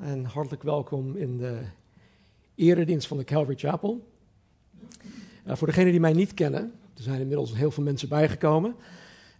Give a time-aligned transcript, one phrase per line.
[0.00, 1.58] en hartelijk welkom in de
[2.54, 4.06] eredienst van de Calvary Chapel.
[5.46, 8.74] Uh, voor degenen die mij niet kennen, er zijn inmiddels heel veel mensen bijgekomen.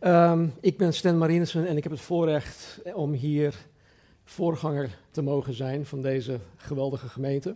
[0.01, 3.67] Um, ik ben Stan Marinissen en ik heb het voorrecht om hier
[4.25, 7.55] voorganger te mogen zijn van deze geweldige gemeente.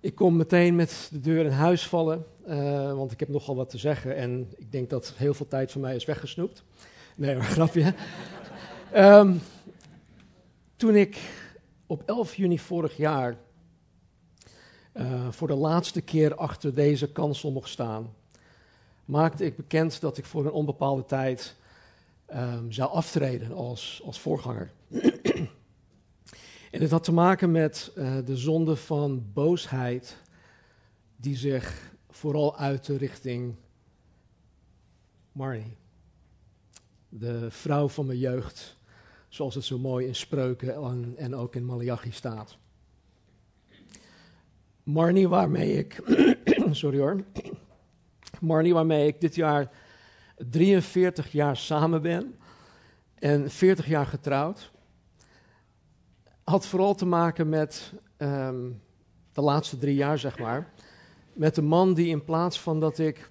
[0.00, 3.70] Ik kom meteen met de deur in huis vallen, uh, want ik heb nogal wat
[3.70, 6.62] te zeggen en ik denk dat heel veel tijd van mij is weggesnoept.
[7.14, 7.94] Nee, maar grapje.
[8.94, 9.40] um,
[10.76, 11.18] toen ik
[11.86, 13.36] op 11 juni vorig jaar
[14.94, 18.14] uh, voor de laatste keer achter deze kansel mocht staan,
[19.04, 21.56] maakte ik bekend dat ik voor een onbepaalde tijd
[22.34, 24.72] um, zou aftreden als, als voorganger.
[26.70, 30.16] en het had te maken met uh, de zonde van boosheid,
[31.16, 33.54] die zich vooral uitte richting
[35.32, 35.76] Marnie,
[37.08, 38.76] de vrouw van mijn jeugd
[39.34, 42.56] zoals het zo mooi in Spreuken en, ook in Malachi staat.
[44.82, 46.02] Marnie, waarmee ik,
[46.70, 47.24] sorry hoor,
[48.40, 49.70] Marnie, waarmee ik dit jaar
[50.36, 52.38] 43 jaar samen ben
[53.14, 54.70] en 40 jaar getrouwd,
[56.44, 58.82] had vooral te maken met um,
[59.32, 60.72] de laatste drie jaar, zeg maar,
[61.32, 63.30] met de man die in plaats van dat ik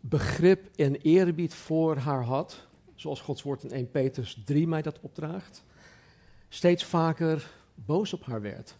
[0.00, 2.66] begrip en eerbied voor haar had,
[2.96, 5.64] zoals Gods woord in 1 Petrus 3 mij dat opdraagt,
[6.48, 8.74] steeds vaker boos op haar werd.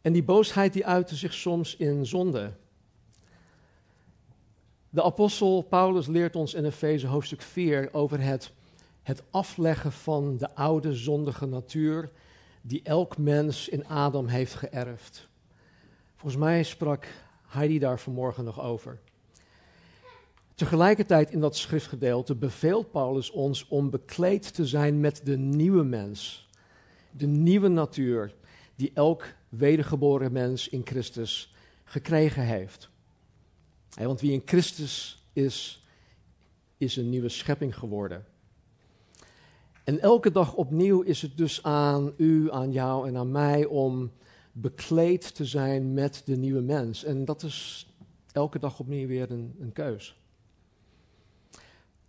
[0.00, 2.52] En die boosheid die uitte zich soms in zonde.
[4.90, 8.52] De apostel Paulus leert ons in Efeze hoofdstuk 4 over het,
[9.02, 12.10] het afleggen van de oude zondige natuur
[12.62, 15.28] die elk mens in Adam heeft geërfd.
[16.16, 17.06] Volgens mij sprak
[17.46, 18.98] Heidi daar vanmorgen nog over.
[20.60, 26.48] Tegelijkertijd in dat schriftgedeelte beveelt Paulus ons om bekleed te zijn met de nieuwe mens.
[27.10, 28.34] De nieuwe natuur
[28.76, 31.54] die elk wedergeboren mens in Christus
[31.84, 32.90] gekregen heeft.
[33.94, 35.84] want wie in Christus is,
[36.76, 38.24] is een nieuwe schepping geworden.
[39.84, 44.12] En elke dag opnieuw is het dus aan u, aan jou en aan mij om
[44.52, 47.04] bekleed te zijn met de nieuwe mens.
[47.04, 47.86] En dat is
[48.32, 50.18] elke dag opnieuw weer een, een keus.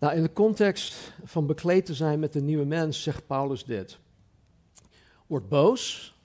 [0.01, 3.99] Nou, in de context van bekleed te zijn met de nieuwe mens zegt Paulus dit.
[5.27, 6.15] Word boos,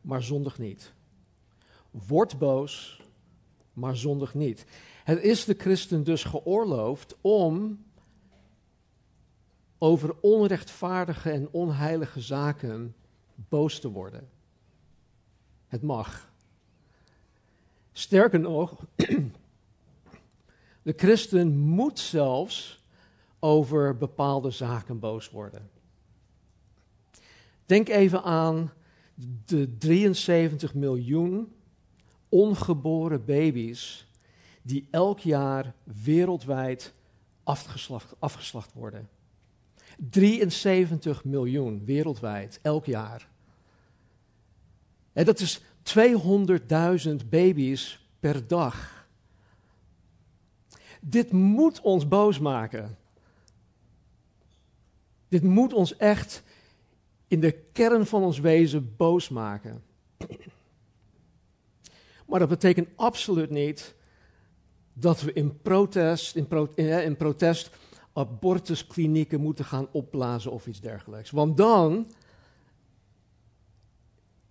[0.00, 0.92] maar zondig niet.
[1.90, 3.02] Word boos,
[3.72, 4.66] maar zondig niet.
[5.04, 7.84] Het is de christen dus geoorloofd om
[9.78, 12.94] over onrechtvaardige en onheilige zaken
[13.34, 14.30] boos te worden.
[15.66, 16.32] Het mag.
[17.92, 18.84] Sterker nog,
[20.88, 22.82] de christen moet zelfs
[23.38, 25.70] over bepaalde zaken boos worden.
[27.66, 28.72] Denk even aan
[29.44, 31.52] de 73 miljoen
[32.28, 34.06] ongeboren baby's
[34.62, 36.94] die elk jaar wereldwijd
[37.42, 39.08] afgeslacht, afgeslacht worden.
[40.10, 43.28] 73 miljoen wereldwijd elk jaar.
[45.12, 48.97] En dat is 200.000 baby's per dag.
[51.00, 52.98] Dit moet ons boos maken.
[55.28, 56.42] Dit moet ons echt
[57.28, 59.82] in de kern van ons wezen boos maken.
[62.26, 63.94] Maar dat betekent absoluut niet
[64.92, 67.70] dat we in protest, in, in protest
[68.12, 71.30] abortusklinieken moeten gaan opblazen of iets dergelijks.
[71.30, 72.06] Want dan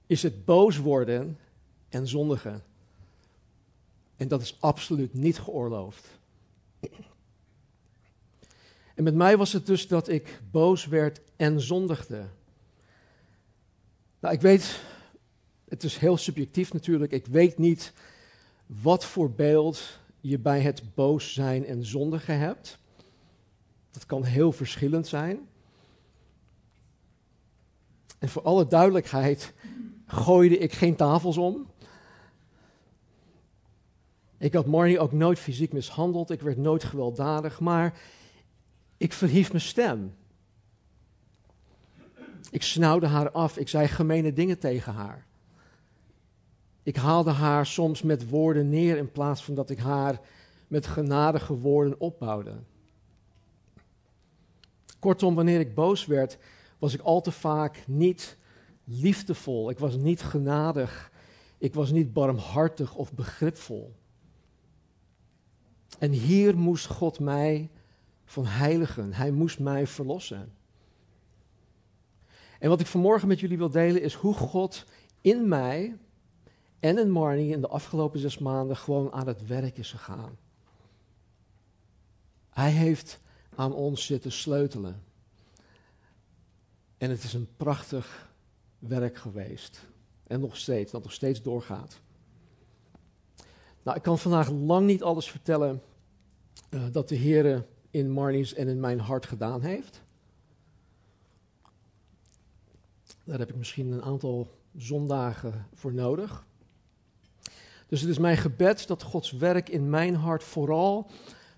[0.05, 1.37] is het boos worden
[1.89, 2.63] en zondigen.
[4.15, 6.16] En dat is absoluut niet geoorloofd.
[8.95, 12.25] En met mij was het dus dat ik boos werd en zondigde.
[14.19, 14.81] Nou, ik weet,
[15.67, 17.93] het is heel subjectief natuurlijk, ik weet niet
[18.65, 22.77] wat voor beeld je bij het boos zijn en zondigen hebt.
[23.91, 25.47] Dat kan heel verschillend zijn.
[28.17, 29.53] En voor alle duidelijkheid
[30.05, 31.67] gooide ik geen tafels om.
[34.37, 37.99] Ik had Marnie ook nooit fysiek mishandeld, ik werd nooit gewelddadig, maar
[38.97, 40.13] ik verhief mijn stem.
[42.51, 43.57] Ik snauwde haar af.
[43.57, 45.25] Ik zei gemene dingen tegen haar.
[46.83, 50.19] Ik haalde haar soms met woorden neer in plaats van dat ik haar
[50.67, 52.53] met genadige woorden opbouwde.
[54.99, 56.37] Kortom, wanneer ik boos werd,
[56.79, 58.37] was ik al te vaak niet
[58.83, 59.69] liefdevol.
[59.69, 61.11] Ik was niet genadig.
[61.57, 63.95] Ik was niet barmhartig of begripvol.
[65.99, 67.69] En hier moest God mij
[68.25, 69.13] van heiligen.
[69.13, 70.51] Hij moest mij verlossen.
[72.59, 74.85] En wat ik vanmorgen met jullie wil delen is hoe God
[75.21, 75.97] in mij
[76.79, 80.37] en in Marnie in de afgelopen zes maanden gewoon aan het werk is gegaan.
[82.49, 83.19] Hij heeft
[83.55, 85.03] aan ons zitten sleutelen.
[86.97, 88.31] En het is een prachtig
[88.79, 89.81] werk geweest.
[90.27, 91.99] En nog steeds, dat nog steeds doorgaat.
[93.87, 95.81] Nou, ik kan vandaag lang niet alles vertellen
[96.69, 100.01] uh, dat de Heer in Marnie's en in mijn hart gedaan heeft.
[103.23, 106.45] Daar heb ik misschien een aantal zondagen voor nodig.
[107.87, 111.09] Dus het is mijn gebed dat Gods werk in mijn hart vooral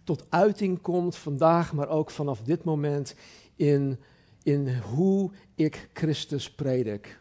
[0.03, 3.15] tot uiting komt vandaag, maar ook vanaf dit moment
[3.55, 3.99] in,
[4.43, 7.19] in hoe ik Christus predik.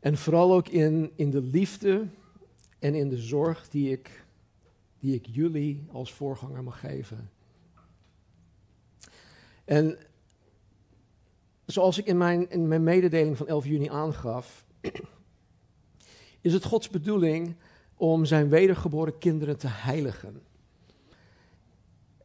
[0.00, 2.06] En vooral ook in, in de liefde
[2.86, 4.24] en in de zorg die ik,
[4.98, 7.30] die ik jullie als voorganger mag geven.
[9.64, 9.98] En
[11.64, 14.64] zoals ik in mijn, in mijn mededeling van 11 juni aangaf,
[16.40, 17.56] is het Gods bedoeling
[17.94, 20.42] om zijn wedergeboren kinderen te heiligen.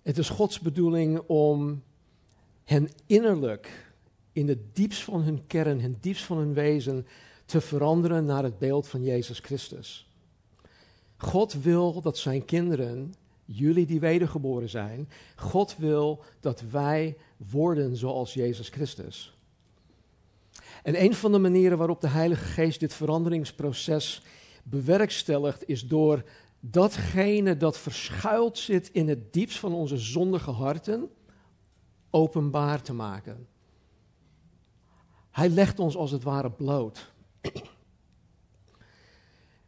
[0.01, 1.83] Het is Gods bedoeling om
[2.63, 3.93] hen innerlijk,
[4.31, 7.07] in het diepst van hun kern, het diepst van hun wezen,
[7.45, 10.10] te veranderen naar het beeld van Jezus Christus.
[11.21, 13.13] God wil dat zijn kinderen,
[13.45, 19.37] jullie die wedergeboren zijn, God wil dat wij worden zoals Jezus Christus.
[20.83, 24.23] En een van de manieren waarop de Heilige Geest dit veranderingsproces
[24.63, 26.23] bewerkstelligt, is door
[26.59, 31.09] datgene dat verschuild zit in het diepst van onze zondige harten
[32.09, 33.47] openbaar te maken.
[35.31, 37.11] Hij legt ons als het ware bloot.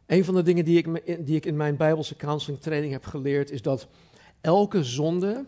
[0.06, 3.50] Een van de dingen die ik, die ik in mijn Bijbelse counseling training heb geleerd
[3.50, 3.88] is dat
[4.40, 5.44] elke zonde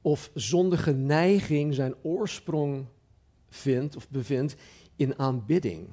[0.00, 2.86] of zondige neiging zijn oorsprong
[3.48, 4.56] vindt of bevindt
[4.96, 5.88] in aanbidding.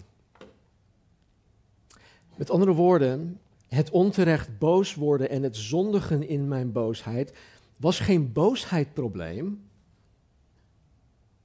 [2.36, 7.34] Met andere woorden, het onterecht boos worden en het zondigen in mijn boosheid
[7.78, 9.64] was geen boosheidprobleem.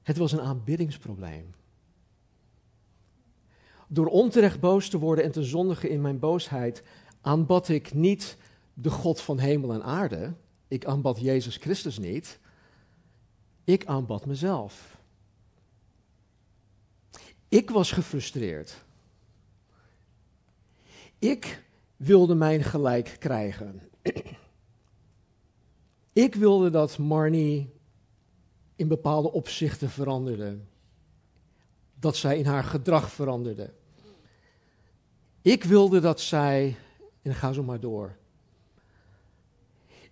[0.02, 1.54] Het was een aanbiddingsprobleem.
[3.88, 6.82] Door onterecht boos te worden en te zondigen in mijn boosheid,
[7.20, 8.36] aanbad ik niet
[8.74, 10.34] de God van hemel en aarde.
[10.68, 12.38] Ik aanbad Jezus Christus niet.
[13.64, 14.98] Ik aanbad mezelf.
[17.48, 18.84] Ik was gefrustreerd.
[21.18, 21.62] Ik
[21.96, 23.80] wilde mijn gelijk krijgen.
[26.12, 27.72] Ik wilde dat Marnie
[28.76, 30.58] in bepaalde opzichten veranderde.
[32.04, 33.72] Dat zij in haar gedrag veranderde.
[35.42, 36.76] Ik wilde dat zij,
[37.22, 38.16] en ga zo maar door.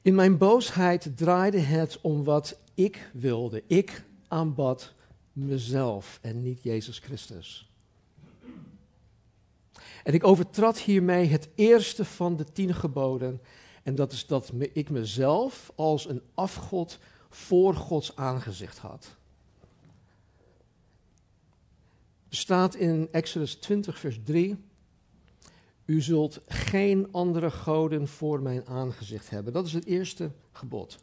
[0.02, 3.62] In mijn boosheid draaide het om wat ik wilde.
[3.66, 4.92] Ik aanbad
[5.32, 7.70] mezelf en niet Jezus Christus.
[10.04, 13.40] En ik overtrad hiermee het eerste van de tien geboden.
[13.82, 19.16] En dat is dat ik mezelf als een afgod voor Gods aangezicht had.
[22.21, 24.56] Er staat in Exodus 20, vers 3.
[25.84, 29.52] U zult geen andere goden voor mijn aangezicht hebben.
[29.52, 30.98] Dat is het eerste gebod.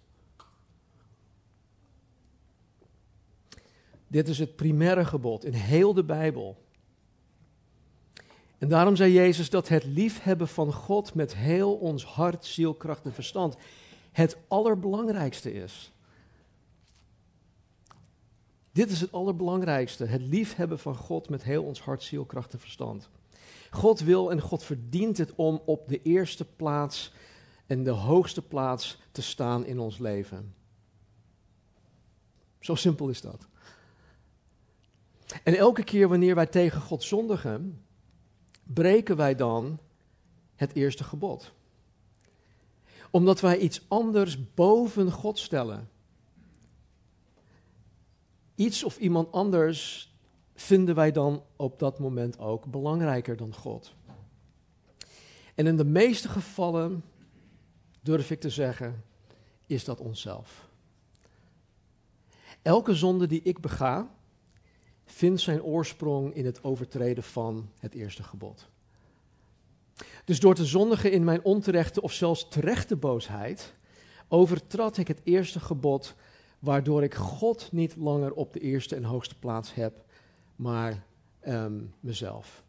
[4.08, 6.64] Dit is het primaire gebod in heel de Bijbel.
[8.58, 13.06] En daarom zei Jezus dat het liefhebben van God met heel ons hart, ziel, kracht
[13.06, 13.56] en verstand
[14.12, 15.92] het allerbelangrijkste is.
[18.80, 22.60] Dit is het allerbelangrijkste, het liefhebben van God met heel ons hart, ziel, kracht en
[22.60, 23.10] verstand.
[23.72, 27.14] God wil en God verdient het om op de eerste plaats
[27.66, 30.54] en de hoogste plaats te staan in ons leven.
[32.60, 33.48] Zo simpel is dat.
[35.44, 37.84] En elke keer wanneer wij tegen God zondigen,
[38.64, 39.80] breken wij dan
[40.56, 41.52] het eerste gebod.
[43.12, 45.90] Omdat wij iets anders boven God stellen.
[48.60, 50.12] Iets of iemand anders
[50.56, 53.96] vinden wij dan op dat moment ook belangrijker dan God.
[55.56, 57.04] En in de meeste gevallen,
[58.02, 59.04] durf ik te zeggen,
[59.66, 60.70] is dat onszelf.
[62.62, 64.16] Elke zonde die ik bega,
[65.06, 68.70] vindt zijn oorsprong in het overtreden van het eerste gebod.
[70.26, 73.74] Dus door te zondigen in mijn onterechte of zelfs terechte boosheid,
[74.28, 76.16] overtrad ik het eerste gebod,
[76.60, 80.04] waardoor ik God niet langer op de eerste en hoogste plaats heb,
[80.56, 81.04] maar
[81.40, 82.64] ehm, mezelf.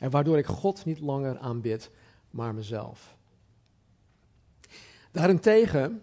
[0.00, 1.90] En waardoor ik God niet langer aanbid,
[2.30, 3.16] maar mezelf.
[5.10, 6.02] Daarentegen,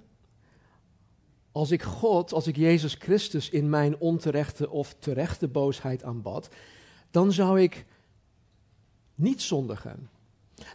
[1.52, 6.50] als ik God, als ik Jezus Christus in mijn onterechte of terechte boosheid aanbad,
[7.12, 7.86] dan zou ik
[9.16, 10.10] niet zondigen.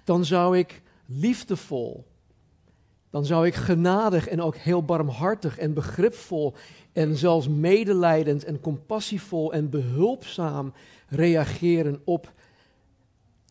[0.05, 2.07] Dan zou ik liefdevol,
[3.13, 6.55] dan zou ik genadig en ook heel barmhartig en begripvol
[6.93, 10.73] en zelfs medelijdend en compassievol en behulpzaam
[11.09, 12.33] reageren op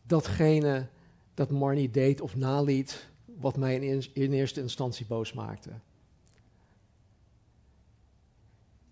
[0.06, 0.86] datgene
[1.34, 3.76] dat Marnie deed of naliet, wat mij
[4.12, 5.70] in, eerste instantie boos maakte.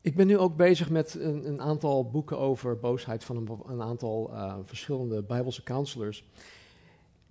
[0.01, 4.31] Ik ben nu ook bezig met een, een aantal boeken over boosheid van een, aantal
[4.33, 6.25] uh, verschillende Bijbelse counselors.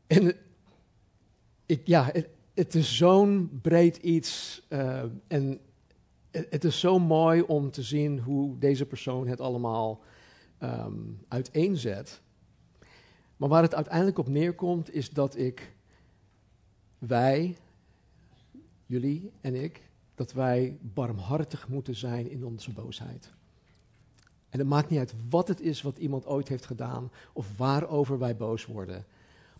[0.07, 0.35] En
[1.65, 2.11] ik, ja,
[2.59, 5.59] het, is zo'n breed iets uh, en
[6.31, 10.01] het, het, is zo mooi om te zien hoe deze persoon het allemaal
[10.63, 12.21] um, uiteenzet.
[13.37, 15.73] Maar waar het uiteindelijk op neerkomt is dat ik,
[16.97, 17.57] wij,
[18.85, 23.33] jullie en ik, dat wij barmhartig moeten zijn in onze boosheid.
[24.49, 28.19] En het maakt niet uit wat het is wat iemand ooit heeft gedaan of waarover
[28.19, 29.05] wij boos worden.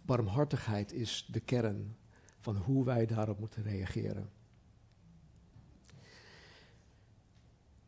[0.02, 1.96] Barmhartigheid is de kern
[2.40, 4.30] van hoe wij daarop moeten reageren.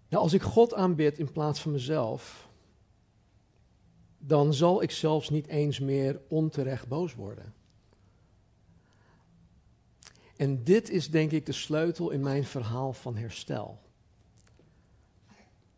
[0.09, 2.49] Nou, als ik God aanbid in plaats van mezelf,
[4.17, 7.53] dan zal ik zelfs niet eens meer onterecht boos worden.
[10.35, 13.79] En dit is denk ik de sleutel in mijn verhaal van herstel.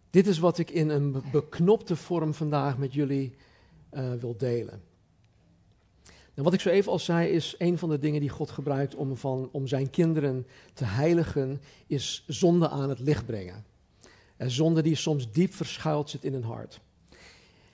[0.10, 3.36] Dit is wat ik in een beknopte vorm vandaag met jullie
[3.92, 4.82] uh, wil delen.
[6.34, 8.96] Nou, wat ik zo even al zei, is een van de dingen die God gebruikt
[8.96, 13.66] om, van, om zijn kinderen te heiligen, is zonde aan het licht brengen.
[14.38, 16.82] En zonde die soms diep verschuild zit in een hart.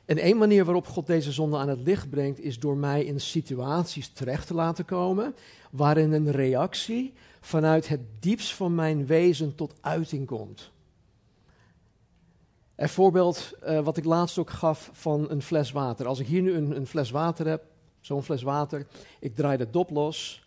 [0.06, 3.20] En één manier waarop God deze zonde aan het licht brengt, is door mij in
[3.20, 5.36] situaties terecht te laten komen,
[5.72, 10.72] waarin een reactie vanuit het diepst van mijn wezen tot uiting komt.
[12.76, 16.08] Een voorbeeld uh, wat ik laatst ook gaf van een fles water.
[16.08, 17.64] Als ik hier nu een, een fles water heb,
[18.10, 18.88] zo'n fles water,
[19.20, 20.44] ik draai de dop los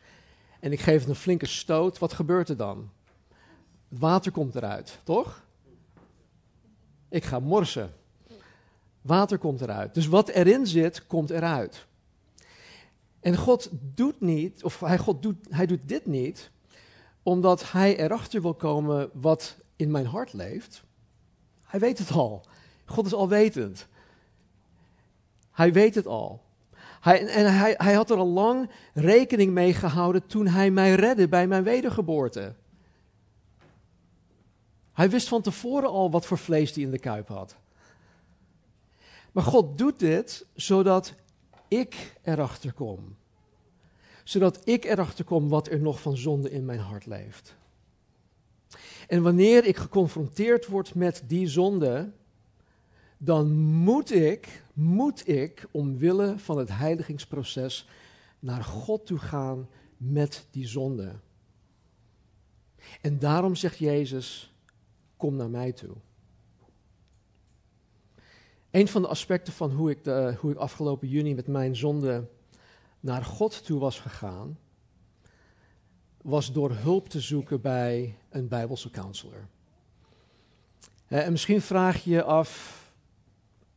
[0.61, 2.91] en ik geef het een flinke stoot, wat gebeurt er dan?
[3.89, 5.45] Het water komt eruit, toch?
[7.09, 7.95] Ik ga morsen.
[9.01, 9.95] Water komt eruit.
[9.95, 11.87] Dus wat erin zit, komt eruit.
[13.21, 16.51] En God doet niet, of hij, God doet, hij doet dit niet,
[17.23, 20.83] omdat hij erachter wil komen wat in mijn hart leeft.
[21.65, 22.45] Hij weet het al.
[22.85, 23.87] God is alwetend.
[25.51, 26.42] Hij weet het al.
[27.03, 31.29] Hij, en hij, hij had er al lang rekening mee gehouden toen hij mij redde
[31.29, 32.55] bij mijn wedergeboorte.
[34.93, 37.57] Hij wist van tevoren al wat voor vlees hij in de kuip had.
[39.33, 41.15] Maar God doet dit zodat
[41.69, 43.17] ik erachter kom.
[44.25, 47.57] Zodat ik erachter kom wat er nog van zonde in mijn hart leeft.
[49.09, 52.13] En wanneer ik geconfronteerd word met die zonde,
[53.19, 57.89] dan moet ik, moet ik omwille van het heiligingsproces
[58.39, 61.15] naar God toe gaan met die zonde.
[63.01, 64.55] En daarom zegt Jezus,
[65.17, 65.95] kom naar mij toe.
[68.71, 72.29] Een van de aspecten van hoe ik, de, hoe ik afgelopen juni met mijn zonde
[73.01, 74.59] naar God toe was gegaan,
[76.23, 79.49] was door hulp te zoeken bij een Bijbelse counselor.
[81.07, 82.82] En misschien vraag je je af,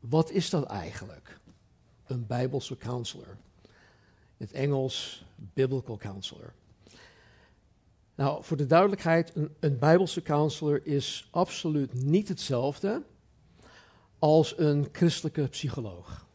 [0.09, 1.39] wat is dat eigenlijk?
[2.05, 3.37] Een Bijbelse counselor.
[4.37, 6.53] In het Engels, biblical counselor.
[8.15, 13.03] Nou, voor de duidelijkheid, een, een Bijbelse counselor is absoluut niet hetzelfde
[14.19, 16.25] als een christelijke psycholoog.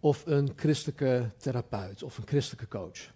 [0.00, 3.12] Of een christelijke therapeut of een christelijke coach.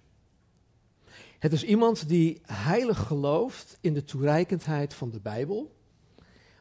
[1.38, 5.74] Het is iemand die heilig gelooft in de toereikendheid van de Bijbel,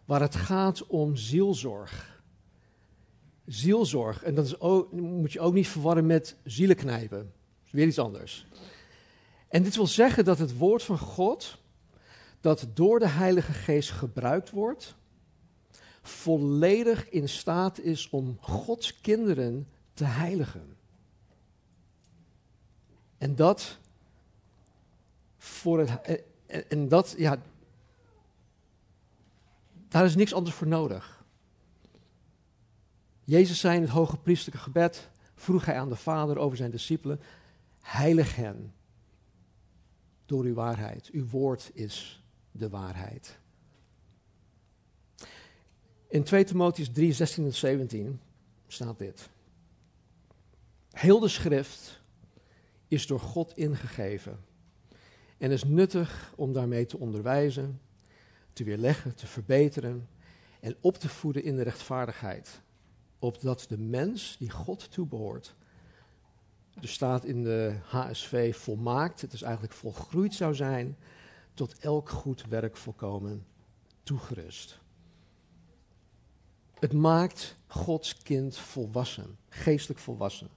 [0.06, 2.15] waar het gaat om zielzorg.
[3.46, 7.18] Zielzorg, en dat is ook, moet je ook niet verwarren met zielenknijpen.
[7.18, 8.46] Dat is weer iets anders.
[9.48, 11.58] En dit wil zeggen dat het woord van God,
[12.42, 14.96] dat door de Heilige Geest gebruikt wordt,
[16.02, 20.78] volledig in staat is om Gods kinderen te heiligen.
[23.18, 23.78] En dat
[25.38, 26.22] voor het.
[26.68, 27.42] En dat, ja.
[29.88, 31.15] Daar is niks anders voor nodig.
[33.26, 37.20] Jezus zei in het hoge priestelijke gebed, vroeg hij aan de Vader over zijn discipelen,
[37.82, 38.74] heilig hen
[40.26, 41.10] door uw waarheid.
[41.12, 43.40] Uw woord is de waarheid.
[46.08, 48.20] In 2 Timotheus 3, 16 en 17
[48.68, 49.30] staat dit.
[50.92, 52.02] Heel de schrift
[52.88, 54.40] is door God ingegeven
[55.38, 57.82] en is nuttig om daarmee te onderwijzen,
[58.54, 60.10] te weerleggen, te verbeteren
[60.60, 62.62] en op te voeden in de rechtvaardigheid,
[63.26, 65.56] opdat de mens die God toebehoort,
[66.82, 70.98] er staat in de HSV volmaakt, het is eigenlijk volgroeid zou zijn,
[71.54, 73.46] tot elk goed werk volkomen
[74.04, 74.80] toegerust.
[76.80, 80.50] Het maakt Gods kind volwassen, geestelijk volwassen.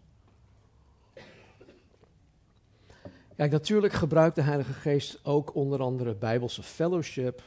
[3.37, 7.43] Kijk, natuurlijk gebruikt de Heilige Geest ook onder andere Bijbelse fellowship,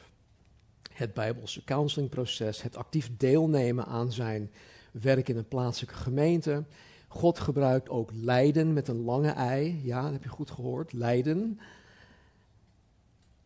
[0.92, 4.50] het Bijbelse counselingproces, het actief deelnemen aan zijn
[4.92, 6.64] werk in een plaatselijke gemeente.
[7.08, 11.60] God gebruikt ook lijden met een lange ei, ja, dat heb je goed gehoord, lijden.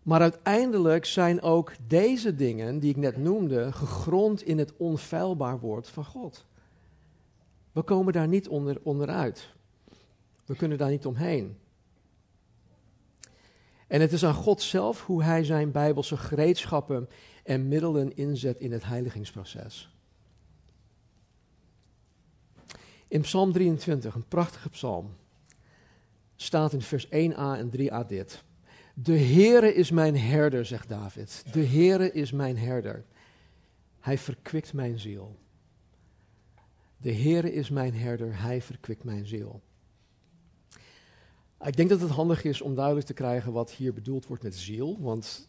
[0.03, 5.89] Maar uiteindelijk zijn ook deze dingen die ik net noemde gegrond in het onfeilbaar woord
[5.89, 6.47] van God.
[7.73, 9.49] We komen daar niet onder, onderuit.
[10.45, 11.59] We kunnen daar niet omheen.
[13.87, 17.09] En het is aan God zelf hoe hij zijn bijbelse gereedschappen
[17.45, 19.96] en middelen inzet in het heiligingsproces.
[23.09, 25.17] In Psalm 23, een prachtige psalm,
[26.37, 28.45] staat in vers 1a en 3a dit.
[28.95, 31.45] De Heere is mijn herder, zegt David.
[31.53, 33.05] De Heere is mijn herder.
[34.01, 35.37] Hij verkwikt mijn ziel.
[36.97, 39.61] De Heere is mijn herder, hij verkwikt mijn ziel.
[41.65, 44.55] Ik denk dat het handig is om duidelijk te krijgen wat hier bedoeld wordt met
[44.55, 45.49] ziel, want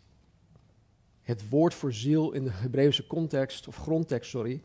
[1.21, 4.61] het woord voor ziel in de Hebreeuwse context, of grondtekst, sorry,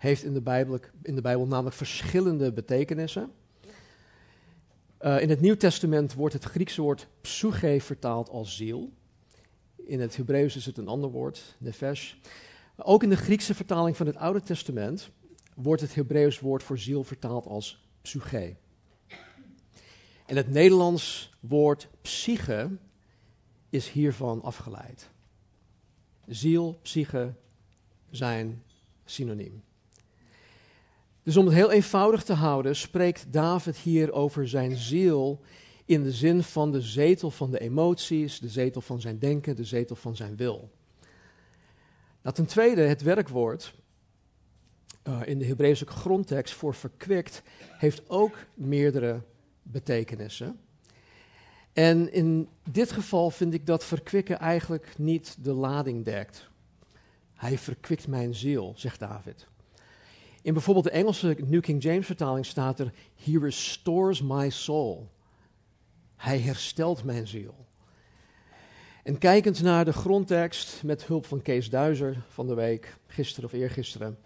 [0.00, 3.32] heeft in de Bijbel, in de Bijbel namelijk verschillende betekenissen.
[5.00, 8.92] Uh, in het Nieuw Testament wordt het Griekse woord psyche vertaald als ziel.
[9.76, 12.14] In het Hebreeuws is het een ander woord, nefesh.
[12.76, 15.10] Ook in de Griekse vertaling van het Oude Testament
[15.54, 18.56] wordt het Hebreeuws woord voor ziel vertaald als psyche.
[20.26, 22.70] En het Nederlands woord psyche
[23.70, 25.10] is hiervan afgeleid.
[26.26, 27.34] Ziel, psyche
[28.10, 28.62] zijn
[29.04, 29.62] synoniem.
[31.30, 35.40] Dus om het heel eenvoudig te houden, spreekt David hier over zijn ziel
[35.84, 39.64] in de zin van de zetel van de emoties, de zetel van zijn denken, de
[39.64, 40.70] zetel van zijn wil.
[42.22, 43.74] Nou, ten tweede, het werkwoord
[45.04, 47.42] uh, in de Hebreeuwse grondtekst voor verkwikt
[47.78, 49.22] heeft ook meerdere
[49.62, 50.60] betekenissen.
[51.72, 56.48] En in dit geval vind ik dat verkwikken eigenlijk niet de lading dekt.
[57.34, 59.49] Hij verkwikt mijn ziel, zegt David.
[60.42, 62.92] In bijvoorbeeld de Engelse New King James vertaling staat er:
[63.24, 65.10] He restores my soul.
[66.16, 67.54] Hij herstelt mijn ziel.
[69.02, 73.54] En kijkend naar de grondtekst met hulp van Kees Duizer van de week, gisteren of
[73.54, 74.18] eergisteren,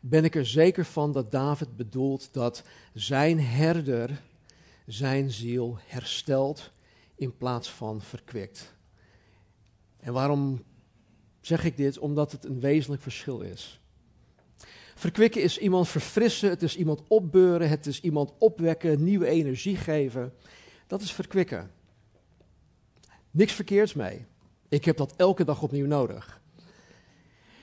[0.00, 2.62] ben ik er zeker van dat David bedoelt dat
[2.94, 4.22] zijn herder
[4.86, 6.70] zijn ziel herstelt
[7.14, 8.74] in plaats van verkwikt.
[10.00, 10.64] En waarom
[11.40, 11.98] zeg ik dit?
[11.98, 13.80] Omdat het een wezenlijk verschil is.
[14.98, 20.32] Verkwikken is iemand verfrissen, het is iemand opbeuren, het is iemand opwekken, nieuwe energie geven.
[20.86, 21.70] Dat is verkwikken.
[23.30, 24.26] Niks verkeerds mee.
[24.68, 26.40] Ik heb dat elke dag opnieuw nodig.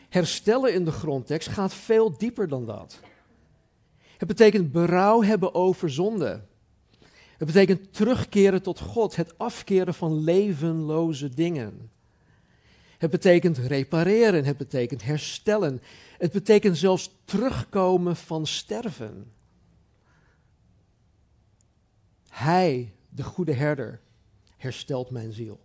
[0.09, 2.99] Herstellen in de grondtekst gaat veel dieper dan dat.
[4.17, 6.41] Het betekent berouw hebben over zonde.
[7.37, 11.91] Het betekent terugkeren tot God, het afkeren van levenloze dingen.
[13.05, 15.81] Het betekent repareren, het betekent herstellen.
[16.17, 19.31] Het betekent zelfs terugkomen van sterven.
[22.29, 23.99] Hij, de goede herder,
[24.57, 25.59] herstelt mijn ziel.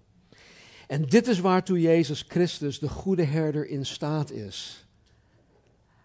[0.86, 4.86] En dit is waartoe Jezus Christus, de goede herder, in staat is.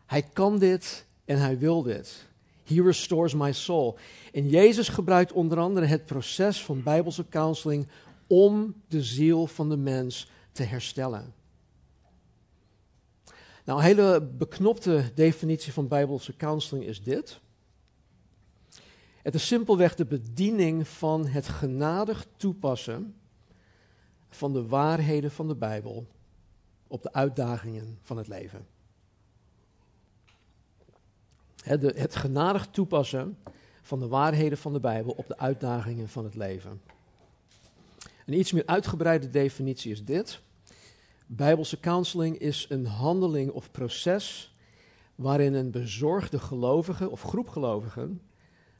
[0.05, 2.25] Hij kan dit en hij wil dit.
[2.63, 3.97] He restores my soul.
[4.33, 7.87] En Jezus gebruikt onder andere het proces van bijbelse counseling
[8.27, 11.33] om de ziel van de mens te herstellen.
[13.65, 17.39] Nou, een hele beknopte definitie van bijbelse counseling is dit.
[19.21, 23.15] Het is simpelweg de bediening van het genadig toepassen
[24.29, 26.07] van de waarheden van de Bijbel
[26.87, 28.67] op de uitdagingen van het leven.
[31.63, 33.37] Het genadig toepassen
[33.81, 36.81] van de waarheden van de Bijbel op de uitdagingen van het leven.
[38.25, 40.41] Een iets meer uitgebreide definitie is dit.
[41.25, 44.55] Bijbelse counseling is een handeling of proces
[45.15, 48.21] waarin een bezorgde gelovige of groep gelovigen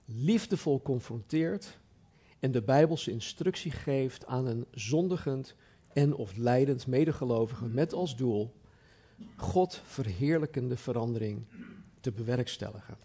[0.05, 1.79] liefdevol confronteert
[2.39, 5.55] en de Bijbelse instructie geeft aan een zondigend
[5.93, 8.53] en of leidend medegelovige met als doel
[9.35, 11.45] God verheerlijkende verandering
[11.99, 12.97] te bewerkstelligen.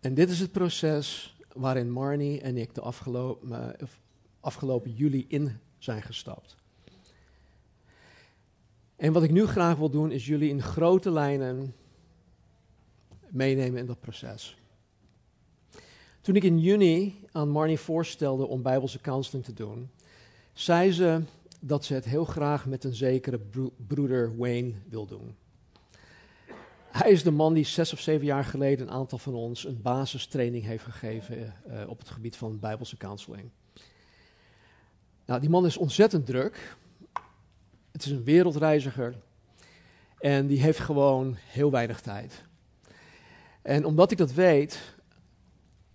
[0.00, 3.88] En dit is het proces waarin Marnie en ik de afgelopen, uh,
[4.40, 6.56] afgelopen juli in zijn gestapt.
[9.00, 11.74] En wat ik nu graag wil doen, is jullie in grote lijnen
[13.28, 14.56] meenemen in dat proces.
[16.20, 19.90] Toen ik in juni aan Marnie voorstelde om Bijbelse counseling te doen,
[20.52, 21.22] zei ze
[21.60, 23.40] dat ze het heel graag met een zekere
[23.86, 25.36] broeder Wayne wil doen.
[26.90, 29.82] Hij is de man die zes of zeven jaar geleden een aantal van ons een
[29.82, 33.50] basistraining heeft gegeven uh, op het gebied van Bijbelse counseling.
[35.26, 36.76] Nou, die man is ontzettend druk.
[38.00, 39.14] Het is een wereldreiziger.
[40.18, 42.44] En die heeft gewoon heel weinig tijd.
[43.62, 44.94] En omdat ik dat weet,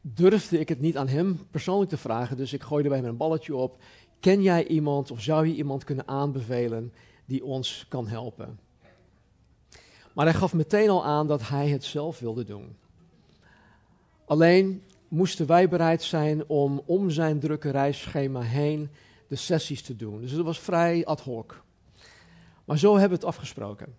[0.01, 2.37] durfde ik het niet aan hem persoonlijk te vragen.
[2.37, 3.81] Dus ik gooide bij hem een balletje op.
[4.19, 6.93] Ken jij iemand of zou je iemand kunnen aanbevelen
[7.25, 8.59] die ons kan helpen?
[10.13, 12.75] Maar hij gaf meteen al aan dat hij het zelf wilde doen.
[14.25, 18.89] Alleen moesten wij bereid zijn om om zijn drukke reisschema heen
[19.27, 20.21] de sessies te doen.
[20.21, 21.63] Dus het was vrij ad hoc.
[22.65, 23.95] Maar zo hebben we het afgesproken.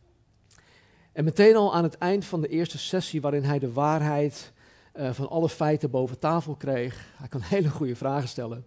[1.12, 4.52] En meteen al aan het eind van de eerste sessie, waarin hij de waarheid
[4.94, 8.66] uh, van alle feiten boven tafel kreeg, hij kan hele goede vragen stellen,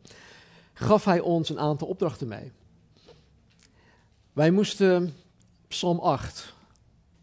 [0.74, 2.52] gaf hij ons een aantal opdrachten mee.
[4.34, 5.14] Wij moesten
[5.68, 6.54] Psalm 8,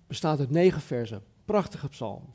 [0.07, 2.35] bestaat uit negen versen, prachtige psalm.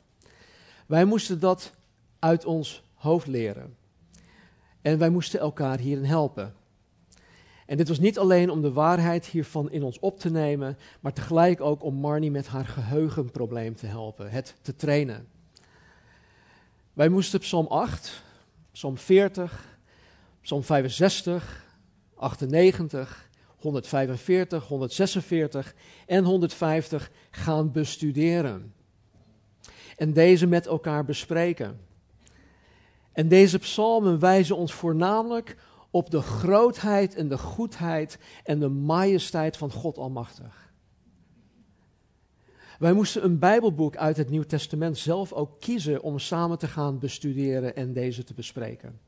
[0.86, 1.72] Wij moesten dat
[2.18, 3.76] uit ons hoofd leren.
[4.80, 6.54] En wij moesten elkaar hierin helpen.
[7.72, 11.12] En dit was niet alleen om de waarheid hiervan in ons op te nemen, maar
[11.12, 15.28] tegelijk ook om Marnie met haar geheugenprobleem te helpen, het te trainen.
[16.92, 18.22] Wij moesten Psalm 8,
[18.72, 19.78] Psalm 40,
[20.40, 21.64] Psalm 65,
[22.14, 25.74] 98, 145, 146
[26.06, 28.74] en 150 gaan bestuderen.
[29.96, 31.80] En deze met elkaar bespreken.
[33.12, 35.56] En deze psalmen wijzen ons voornamelijk
[35.92, 40.72] op de grootheid en de goedheid en de majesteit van God Almachtig.
[42.78, 46.98] Wij moesten een Bijbelboek uit het Nieuw Testament zelf ook kiezen om samen te gaan
[46.98, 49.00] bestuderen en deze te bespreken.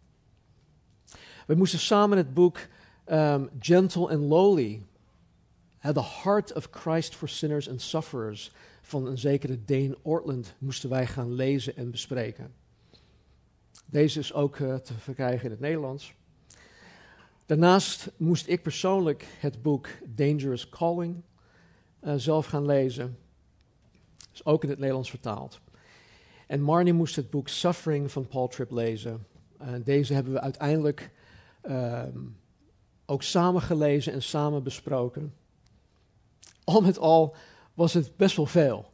[1.47, 2.59] We moesten samen het boek
[3.07, 4.83] um, Gentle and Lowly,
[5.81, 11.07] The Heart of Christ for Sinners and Sufferers, van een zekere Dane Ortland, moesten wij
[11.07, 12.55] gaan lezen en bespreken.
[13.87, 16.15] Deze is ook uh, te verkrijgen in het Nederlands.
[17.47, 21.23] Daarnaast moest ik persoonlijk het boek Dangerous Calling
[22.03, 23.19] uh, zelf gaan lezen.
[24.33, 25.61] Is ook in het Nederlands vertaald.
[26.47, 29.27] En Marnie moest het boek Suffering van Paul Tripp lezen.
[29.63, 31.11] Uh, deze hebben we uiteindelijk
[31.65, 32.03] uh,
[33.07, 35.35] ook samen gelezen en samen besproken.
[36.65, 37.37] Al met al
[37.75, 38.93] was het best wel veel.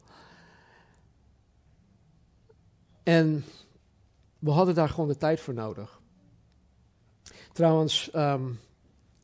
[3.03, 3.45] En
[4.39, 6.00] we hadden daar gewoon de tijd voor nodig.
[7.53, 8.61] Trouwens, um,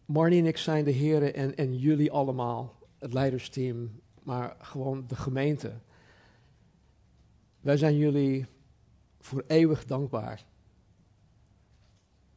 [0.05, 5.17] Marnie en ik zijn de heren en, en jullie allemaal, het leidersteam, maar gewoon de
[5.17, 5.73] gemeente.
[7.61, 8.47] Wij zijn jullie
[9.21, 10.45] voor eeuwig dankbaar.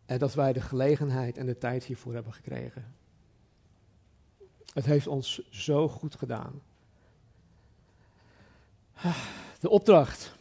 [0.05, 2.95] En dat wij de gelegenheid en de tijd hiervoor hebben gekregen.
[4.73, 6.61] Het heeft ons zo goed gedaan.
[9.59, 10.35] De opdracht.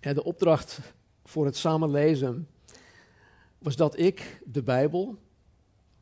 [0.00, 0.80] De opdracht
[1.24, 2.48] voor het samen lezen
[3.64, 5.18] was dat ik de Bijbel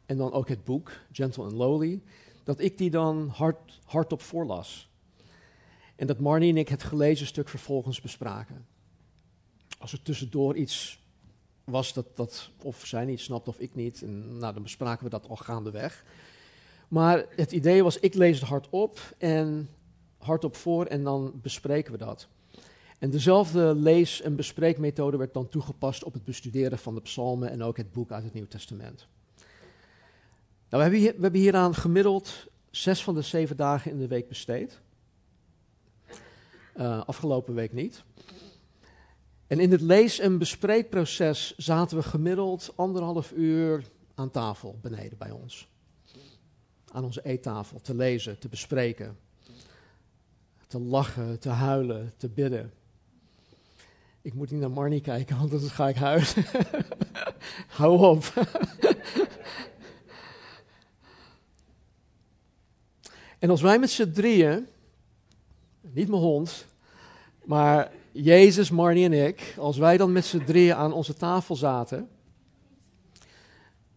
[0.07, 2.03] en dan ook het boek, Gentle and Lowly,
[2.45, 4.91] dat ik die dan hard, hardop voorlas.
[5.97, 8.67] En dat Marnie en ik het gelezen stuk vervolgens bespraken.
[9.79, 11.01] Als er tussendoor iets
[11.65, 15.11] was dat, dat of zij niet snapt of ik niet, en, nou, dan bespraken we
[15.11, 16.05] dat al gaandeweg.
[16.89, 19.69] Maar het idee was, ik lees het hardop en
[20.19, 22.29] hardop voor en dan bespreken we dat.
[23.03, 27.63] En dezelfde lees- en bespreekmethode werd dan toegepast op het bestuderen van de psalmen en
[27.63, 29.07] ook het boek uit het Nieuw Testament.
[29.39, 29.47] Nou,
[30.69, 34.29] we, hebben hier, we hebben hieraan gemiddeld zes van de zeven dagen in de week
[34.29, 34.81] besteed.
[36.77, 38.05] Uh, afgelopen week niet.
[39.47, 43.85] En in het lees- en bespreekproces zaten we gemiddeld anderhalf uur
[44.15, 45.69] aan tafel beneden bij ons.
[46.93, 49.19] Aan onze eettafel te lezen, te bespreken,
[50.67, 52.73] te lachen, te huilen, te bidden.
[54.23, 56.27] Ik moet niet naar Marnie kijken, want anders ga ik huilen.
[57.79, 58.33] Hou op.
[63.39, 64.67] en als wij met z'n drieën,
[65.81, 66.67] niet mijn hond,
[67.45, 72.09] maar Jezus, Marnie en ik, als wij dan met z'n drieën aan onze tafel zaten,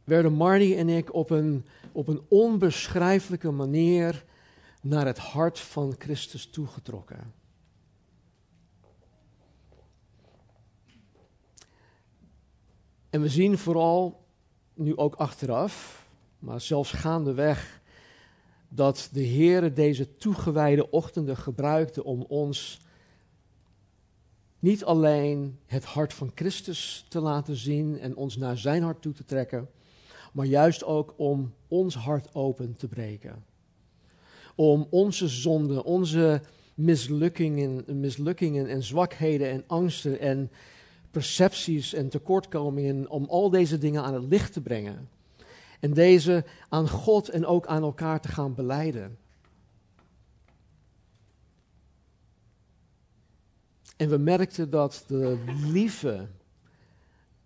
[0.03, 4.25] werden Marnie en ik op een, op een onbeschrijfelijke manier
[4.81, 7.33] naar het hart van Christus toegetrokken.
[13.15, 14.25] En we zien vooral,
[14.73, 16.05] nu ook achteraf,
[16.39, 17.81] maar zelfs gaandeweg,
[18.69, 22.81] dat de Heer deze toegewijde ochtenden gebruikte om ons
[24.59, 29.13] niet alleen het hart van Christus te laten zien en ons naar zijn hart toe
[29.13, 29.69] te trekken,
[30.33, 33.45] maar juist ook om ons hart open te breken.
[34.55, 36.41] Om onze zonden, onze
[36.73, 40.51] mislukkingen, mislukkingen en zwakheden en angsten en
[41.15, 45.09] percepties en tekortkomingen, om al deze dingen aan het licht te brengen.
[45.79, 49.17] En deze aan God en ook aan elkaar te gaan beleiden.
[53.97, 56.27] En we merkten dat de lieve,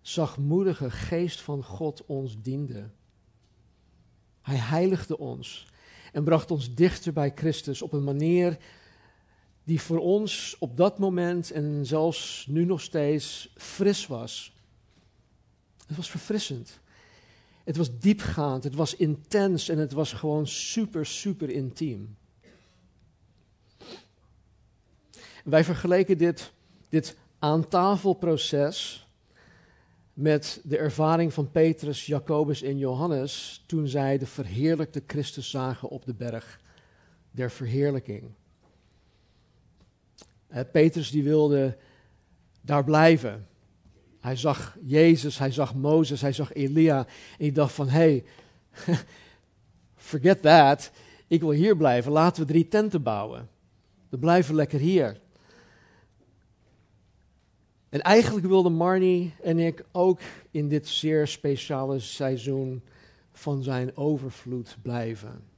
[0.00, 2.90] zachtmoedige geest van God ons diende.
[4.42, 5.66] Hij heiligde ons
[6.12, 8.58] en bracht ons dichter bij Christus op een manier
[9.64, 14.54] die voor ons op dat moment en zelfs nu nog steeds fris was.
[15.86, 16.80] Het was verfrissend.
[17.64, 22.16] Het was diepgaand, het was intens en het was gewoon super, super intiem.
[25.44, 26.52] Wij vergeleken dit,
[26.88, 29.06] dit aantafelproces
[30.12, 36.04] met de ervaring van Petrus, Jacobus en Johannes toen zij de verheerlijkte Christus zagen op
[36.04, 36.60] de berg
[37.30, 38.30] der verheerlijking.
[40.72, 41.76] Petrus die wilde
[42.60, 43.46] daar blijven.
[44.20, 47.06] Hij zag Jezus, hij zag Mozes, hij zag Elia en
[47.38, 48.24] hij dacht van, hey,
[49.96, 50.90] forget that,
[51.26, 53.48] ik wil hier blijven, laten we drie tenten bouwen.
[54.08, 55.20] We blijven lekker hier.
[57.88, 62.82] En eigenlijk wilden Marnie en ik ook in dit zeer speciale seizoen
[63.32, 65.49] van zijn overvloed blijven.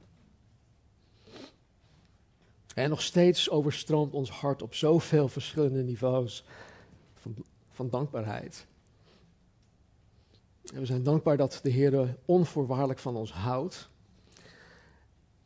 [2.73, 6.45] En nog steeds overstroomt ons hart op zoveel verschillende niveaus
[7.69, 8.65] van, dankbaarheid.
[10.73, 13.89] En we zijn dankbaar dat de Heer onvoorwaardelijk van ons houdt.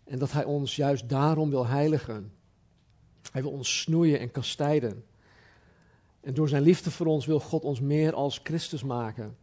[0.03, 2.31] En dat Hij ons juist daarom wil heiligen.
[3.31, 5.05] Hij wil ons snoeien en kastijden.
[6.21, 9.37] En door zijn liefde voor ons wil God ons meer als Christus maken.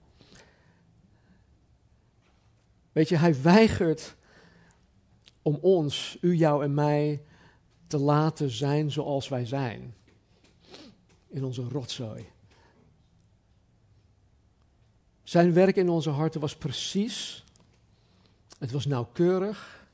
[2.93, 4.17] Weet je, hij weigert
[5.43, 7.23] om ons, u, jou en mij,
[7.87, 9.95] te laten zijn zoals wij zijn.
[11.27, 12.27] In onze rotzooi.
[15.23, 17.45] Zijn werk in onze harten was precies,
[18.59, 19.89] het was nauwkeurig,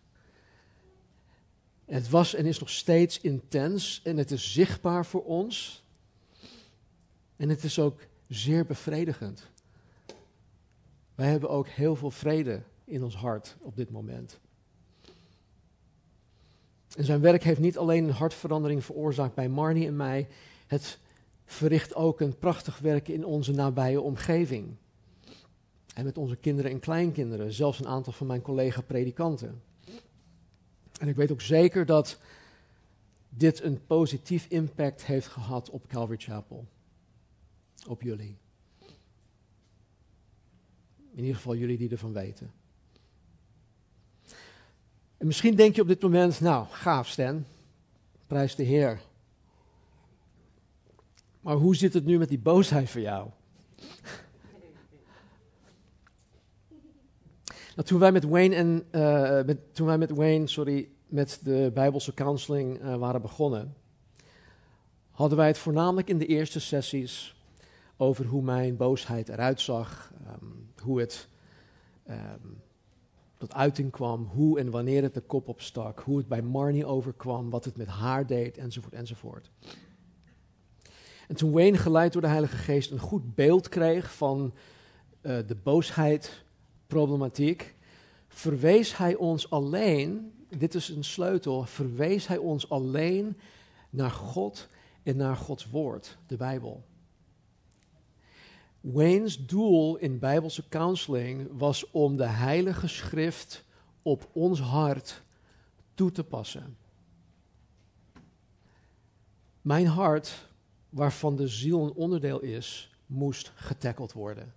[1.85, 5.85] het was en is nog steeds intens en het is zichtbaar voor ons.
[7.37, 9.51] En het is ook zeer bevredigend.
[11.15, 14.41] Wij hebben ook heel veel vrede in ons hart op dit moment.
[16.97, 20.29] En zijn werk heeft niet alleen een hartverandering veroorzaakt bij Marnie en mij,
[20.67, 20.99] het
[21.45, 24.77] verricht ook een prachtig werk in onze nabije omgeving.
[25.95, 29.63] En met onze kinderen en kleinkinderen, zelfs een aantal van mijn collega-predikanten.
[31.01, 32.21] En ik weet ook zeker dat
[33.29, 36.67] dit een positief impact heeft gehad op Calvary Chapel
[37.89, 38.37] op jullie.
[41.13, 42.53] In ieder geval jullie die ervan weten.
[45.21, 47.45] En misschien denk je op dit moment, nou, gaaf Stan,
[48.27, 49.01] prijs de Heer.
[51.41, 53.29] Maar hoe zit het nu met die boosheid voor jou?
[57.77, 61.71] nou, toen wij met Wayne en uh, met, toen wij met Wayne, sorry, met de
[61.75, 63.75] Bijbelse counseling uh, waren begonnen,
[65.11, 67.37] hadden wij het voornamelijk in de eerste sessies
[67.97, 71.29] over hoe mijn boosheid eruit zag, um, hoe het
[72.09, 72.60] um,
[73.41, 77.51] tot uiting kwam, hoe en wanneer het de kop opstak, hoe het bij Marnie overkwam,
[77.51, 79.51] wat het met haar deed, enzovoort, enzovoort.
[81.29, 84.55] En toen Wayne, geleid door de Heilige Geest, een goed beeld kreeg van
[85.23, 87.75] uh, de boosheidproblematiek,
[88.29, 93.37] verwees hij ons alleen, dit is een sleutel, verwees hij ons alleen
[93.91, 94.69] naar God
[95.03, 96.85] en naar Gods woord, de Bijbel.
[98.81, 103.65] Wayne's doel in Bijbelse counseling was om de Heilige Schrift
[104.03, 105.23] op ons hart
[105.95, 106.77] toe te passen.
[109.63, 110.49] Mijn hart,
[110.89, 114.55] waarvan de ziel een onderdeel is, moest getackeld worden.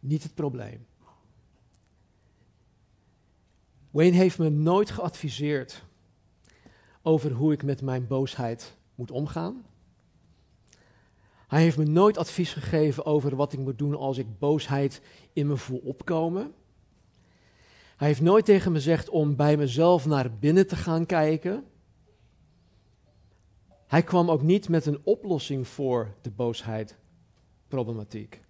[0.00, 0.86] Niet het probleem.
[3.90, 5.84] Wayne heeft me nooit geadviseerd
[7.02, 9.64] over hoe ik met mijn boosheid moet omgaan.
[11.50, 15.00] Hij heeft me nooit advies gegeven over wat ik moet doen als ik boosheid
[15.32, 16.54] in me voel opkomen.
[17.96, 21.64] Hij heeft nooit tegen me gezegd om bij mezelf naar binnen te gaan kijken.
[23.86, 28.40] Hij kwam ook niet met een oplossing voor de boosheid-problematiek.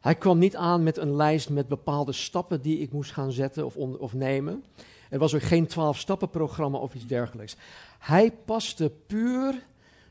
[0.00, 3.66] Hij kwam niet aan met een lijst met bepaalde stappen die ik moest gaan zetten
[3.66, 4.64] of, of nemen.
[5.10, 7.56] Er was ook geen twaalf-stappen-programma of iets dergelijks.
[7.98, 9.64] Hij paste puur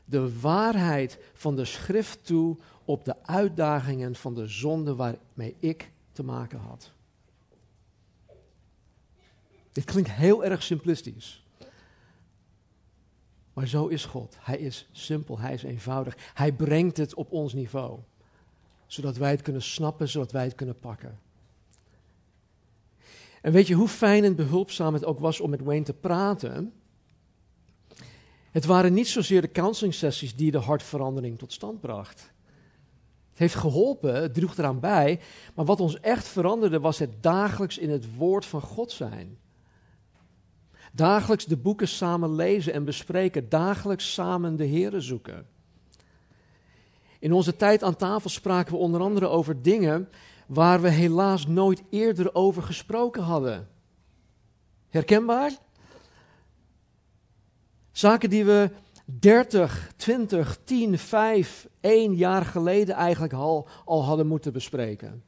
[0.08, 6.22] de waarheid van de schrift toe op de uitdagingen van de zonde waarmee ik te
[6.22, 6.90] maken had.
[9.72, 11.44] Dit klinkt heel erg simplistisch.
[13.52, 14.36] Maar zo is God.
[14.40, 16.16] Hij is simpel, hij is eenvoudig.
[16.34, 17.98] Hij brengt het op ons niveau.
[18.86, 21.18] Zodat wij het kunnen snappen, zodat wij het kunnen pakken.
[23.40, 26.72] En weet je hoe fijn en behulpzaam het ook was om met Wayne te praten?
[28.56, 32.32] Het waren niet zozeer de counseling sessies die de hartverandering tot stand bracht.
[33.30, 35.20] Het heeft geholpen, het droeg eraan bij,
[35.54, 39.38] maar wat ons echt veranderde was het dagelijks in het woord van God zijn.
[40.92, 45.46] Dagelijks de boeken samen lezen en bespreken, dagelijks samen de Here zoeken.
[47.18, 50.08] In onze tijd aan tafel spraken we onder andere over dingen
[50.46, 53.68] waar we helaas nooit eerder over gesproken hadden.
[54.88, 55.64] Herkenbaar?
[57.96, 58.70] Zaken die we
[59.04, 65.22] 30, 20, 10, 5, 1 jaar geleden eigenlijk al, al hadden moeten bespreken.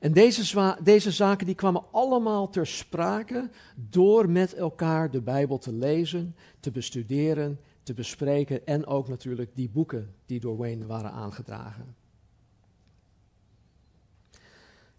[0.00, 5.72] En deze, deze zaken die kwamen allemaal ter sprake door met elkaar de Bijbel te
[5.72, 11.94] lezen, te bestuderen, te bespreken en ook natuurlijk die boeken die door Wayne waren aangedragen.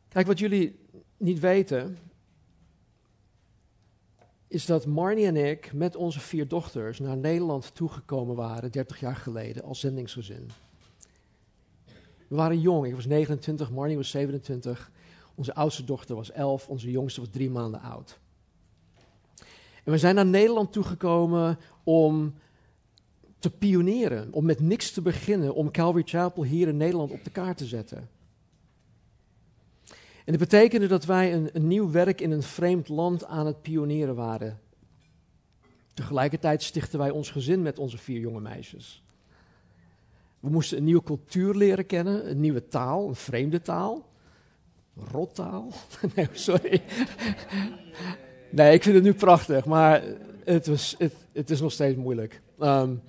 [0.07, 0.79] Kijk, wat jullie
[1.17, 1.97] niet weten,
[4.51, 9.15] is dat Marnie en ik met onze vier dochters naar Nederland toegekomen waren 30 jaar
[9.15, 10.49] geleden als zendingsgezin.
[12.27, 14.91] We waren jong, ik was 29, Marnie was 27,
[15.35, 18.19] onze oudste dochter was 11, onze jongste was drie maanden oud.
[19.83, 22.33] En we zijn naar Nederland toegekomen om
[23.39, 27.31] te pionieren, om met niks te beginnen, om Calvary Chapel hier in Nederland op de
[27.31, 28.09] kaart te zetten.
[30.31, 34.15] En dat betekende dat wij een, nieuw werk in een vreemd land aan het pionieren
[34.15, 34.59] waren.
[35.93, 39.03] Tegelijkertijd stichten wij ons gezin met onze vier jonge meisjes.
[40.39, 44.05] We moesten een nieuwe cultuur leren kennen, een nieuwe taal, een vreemde taal.
[44.95, 45.71] Rottaal?
[46.15, 46.81] Nee, sorry.
[48.51, 50.03] Nee, ik vind het nu prachtig, maar
[50.43, 50.95] het, was,
[51.33, 52.41] het, is nog steeds moeilijk.
[52.59, 53.01] Um,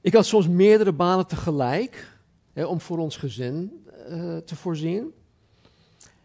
[0.00, 2.18] ik had soms meerdere banen tegelijk
[2.52, 5.12] hè, om voor ons gezin uh, te voorzien.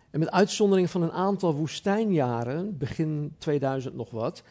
[0.09, 4.43] En met uitzondering van een aantal woestijnjaren, begin 2000 nog wat,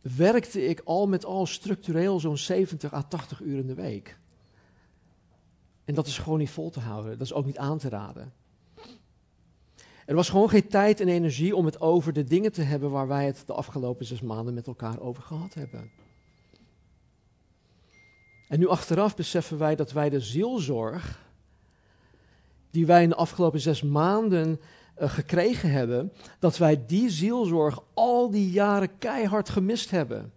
[0.00, 4.18] werkte ik al met al structureel zo'n 70 à 80 uur in de week.
[5.84, 8.32] En dat is gewoon niet vol te houden, dat is ook niet aan te raden.
[10.06, 13.08] Er was gewoon geen tijd en energie om het over de dingen te hebben waar
[13.08, 15.90] wij het de afgelopen zes maanden met elkaar over gehad hebben.
[18.48, 21.29] En nu achteraf beseffen wij dat wij de zielzorg
[22.70, 24.60] die wij in de afgelopen zes maanden
[25.00, 30.32] uh, gekregen hebben, dat wij die zielzorg al die jaren keihard gemist hebben.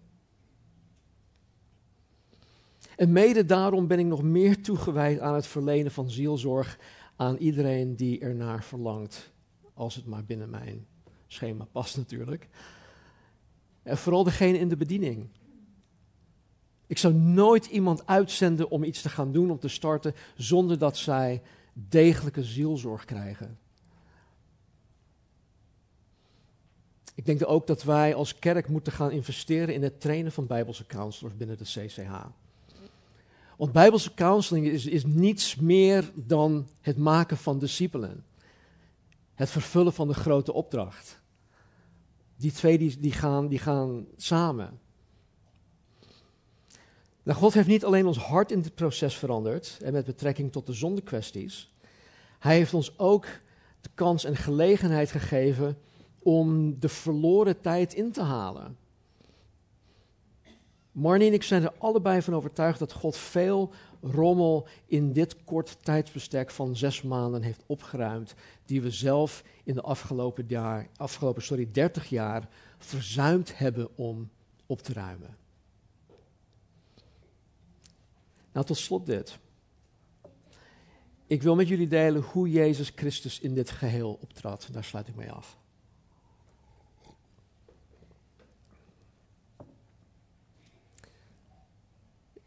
[2.95, 6.79] En mede daarom ben ik nog meer toegewijd aan het verlenen van zielzorg
[7.15, 9.31] aan iedereen die ernaar verlangt,
[9.73, 10.85] als het maar binnen mijn
[11.27, 12.47] schema past natuurlijk.
[13.83, 15.27] En vooral degene in de bediening.
[16.87, 20.97] Ik zou nooit iemand uitzenden om iets te gaan doen, om te starten, zonder dat
[20.97, 21.41] zij
[21.73, 23.57] degelijke zielzorg krijgen.
[27.15, 30.86] Ik denk ook dat wij als kerk moeten gaan investeren in het trainen van Bijbelse
[30.86, 32.25] counselors binnen de CCH.
[33.57, 38.26] Want Bijbelse counseling is, is niets meer dan het maken van discipelen.
[39.34, 41.21] Het vervullen van de grote opdracht.
[42.36, 44.80] Die twee die, die, gaan, die gaan samen.
[47.24, 50.65] Nou, God heeft niet alleen ons hart in dit proces veranderd en met betrekking tot
[50.65, 51.74] de zondekwesties.
[52.39, 53.26] Hij heeft ons ook
[53.82, 55.78] de kans en gelegenheid gegeven
[56.19, 58.78] om de verloren tijd in te halen.
[60.91, 65.78] Marnie en ik zijn er allebei van overtuigd dat God veel rommel in dit kort
[65.82, 71.69] tijdsbestek van zes maanden heeft opgeruimd, die we zelf in de afgelopen, jaar, afgelopen sorry,
[71.71, 74.30] 30 jaar verzuimd hebben om
[74.65, 75.42] op te ruimen.
[78.54, 79.39] Nou, tot slot dit.
[81.28, 84.70] Ik wil met jullie delen hoe Jezus Christus in dit geheel optrad.
[84.72, 85.58] Daar sluit ik mee af.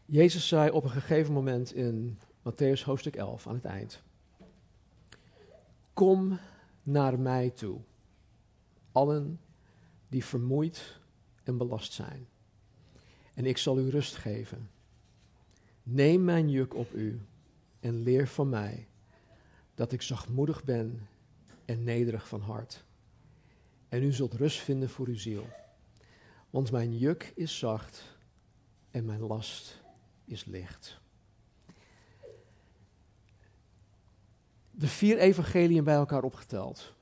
[0.04, 4.02] Jezus zei op een gegeven moment in Matthäus hoofdstuk 11 aan het eind:
[5.92, 6.38] Kom
[6.82, 7.80] naar mij toe,
[8.92, 9.40] allen
[10.08, 11.00] die vermoeid
[11.42, 12.28] en belast zijn,
[13.34, 14.70] en ik zal u rust geven.
[15.88, 17.20] Neem mijn juk op u
[17.80, 18.88] en leer van mij
[19.74, 21.08] dat ik zachtmoedig ben
[21.64, 22.84] en nederig van hart.
[23.88, 25.46] En u zult rust vinden voor uw ziel.
[26.50, 28.18] Want mijn juk is zacht
[28.90, 29.82] en mijn last
[30.24, 31.00] is licht.
[34.70, 36.94] De vier evangeliën bij elkaar opgeteld,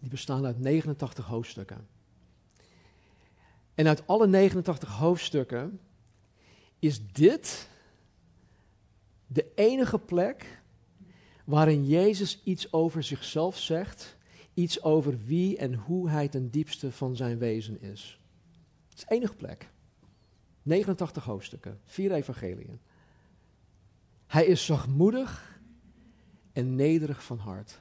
[0.00, 1.88] die bestaan uit 89 hoofdstukken.
[3.74, 5.80] En uit alle 89 hoofdstukken
[6.78, 7.68] is dit
[9.26, 10.62] de enige plek
[11.44, 14.16] waarin Jezus iets over zichzelf zegt,
[14.54, 18.20] iets over wie en hoe hij ten diepste van zijn wezen is.
[18.88, 19.70] Het is de enige plek.
[20.62, 22.80] 89 hoofdstukken, vier evangeliën.
[24.26, 25.60] Hij is zachtmoedig
[26.52, 27.80] en nederig van hart.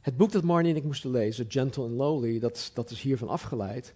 [0.00, 3.28] Het boek dat Marnie en ik moesten lezen, Gentle and Lowly, dat, dat is hiervan
[3.28, 3.94] afgeleid.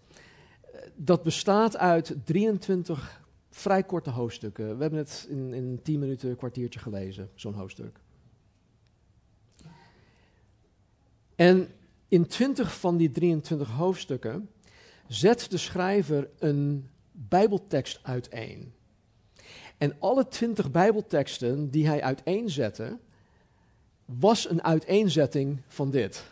[0.95, 4.77] Dat bestaat uit 23 vrij korte hoofdstukken.
[4.77, 8.01] We hebben het in, in 10 minuten, een kwartiertje gelezen, zo'n hoofdstuk.
[11.35, 11.69] En
[12.09, 14.49] in 20 van die 23 hoofdstukken
[15.07, 18.73] zet de schrijver een Bijbeltekst uiteen.
[19.79, 22.99] En alle 20 Bijbelteksten die hij uiteenzette,
[24.05, 26.32] was een uiteenzetting van dit.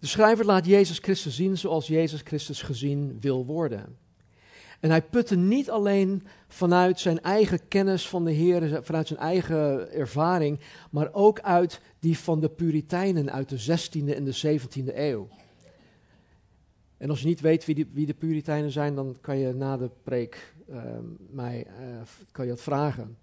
[0.00, 3.96] De schrijver laat Jezus Christus zien zoals Jezus Christus gezien wil worden.
[4.80, 9.92] En hij putte niet alleen vanuit zijn eigen kennis van de Heer, vanuit zijn eigen
[9.92, 15.28] ervaring, maar ook uit die van de Puritijnen uit de 16e en de 17e eeuw.
[16.96, 19.76] En als je niet weet wie, die, wie de Puritijnen zijn, dan kan je na
[19.76, 20.82] de preek uh,
[21.30, 22.00] mij uh,
[22.32, 23.16] kan je dat vragen.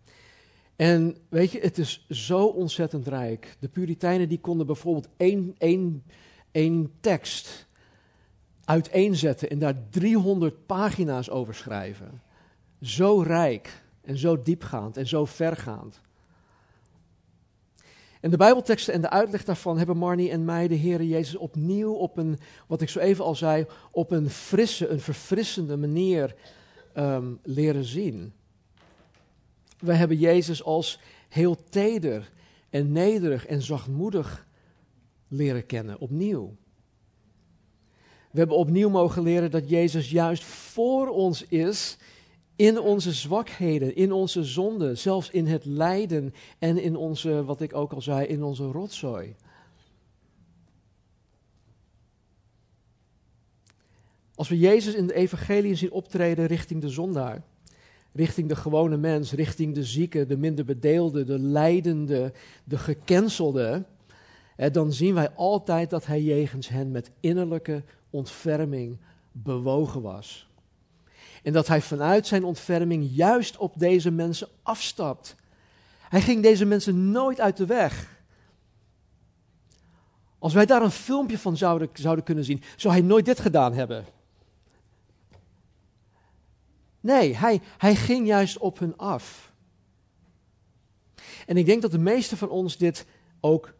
[0.75, 3.55] En weet je, het is zo ontzettend rijk.
[3.59, 6.03] De Puritijnen die konden bijvoorbeeld één, één,
[6.57, 7.67] één tekst
[8.65, 12.21] uiteenzetten en daar 300 pagina's over schrijven.
[12.81, 16.01] Zo rijk en zo diepgaand en zo vergaand.
[18.21, 21.93] En de Bijbelteksten en de uitleg daarvan hebben Marnie en mij de Heer Jezus opnieuw
[21.93, 26.35] op een, wat ik zo even al zei, op een frisse, een verfrissende manier
[26.95, 28.33] um, leren zien.
[29.79, 30.99] We hebben Jezus als
[31.29, 32.31] heel teder
[32.69, 34.46] en nederig en zachtmoedig
[35.27, 36.55] leren kennen, opnieuw.
[38.31, 41.97] We hebben opnieuw mogen leren dat Jezus juist voor ons is
[42.55, 47.75] in onze zwakheden, in onze zonden, zelfs in het lijden en in onze, wat ik
[47.75, 49.35] ook al zei, in onze rotzooi.
[54.35, 57.43] Als we Jezus in de evangelie zien optreden richting de zondaar,
[58.13, 63.83] richting de gewone mens, richting de zieke, de minder bedeelde, de lijdende, de gecancelde,
[64.57, 68.97] dan zien wij altijd dat hij jegens hen met innerlijke ontferming
[69.31, 70.49] bewogen was.
[71.43, 75.35] En dat hij vanuit zijn ontferming juist op deze mensen afstapt.
[75.99, 78.21] Hij ging deze mensen nooit uit de weg.
[80.39, 83.73] Als wij daar een filmpje van zouden, zouden kunnen zien, zou hij nooit dit gedaan
[83.73, 84.05] hebben.
[86.99, 89.51] Nee, hij, hij ging juist op hun af.
[91.45, 93.05] En ik denk dat de meesten van ons dit
[93.39, 93.73] ook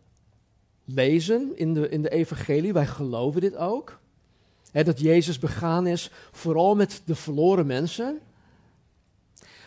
[0.87, 2.73] lezen in de, in de evangelie.
[2.73, 3.99] Wij geloven dit ook
[4.71, 8.19] dat Jezus begaan is vooral met de verloren mensen.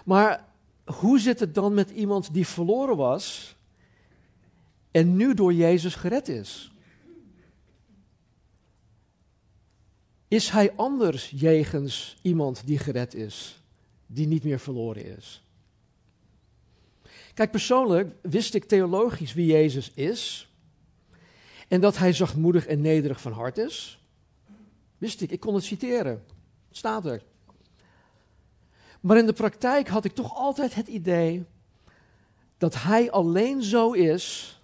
[0.04, 0.48] Maar
[0.84, 3.56] hoe zit het dan met iemand die verloren was
[4.90, 6.72] en nu door Jezus gered is?
[10.28, 13.62] Is hij anders jegens iemand die gered is,
[14.06, 15.42] die niet meer verloren is?
[17.34, 20.49] Kijk, persoonlijk wist ik theologisch wie Jezus is
[21.70, 24.04] en dat hij zachtmoedig en nederig van hart is.
[24.98, 26.24] Wist ik, ik kon het citeren.
[26.70, 27.22] Staat er.
[29.00, 31.44] Maar in de praktijk had ik toch altijd het idee
[32.58, 34.60] dat hij alleen zo is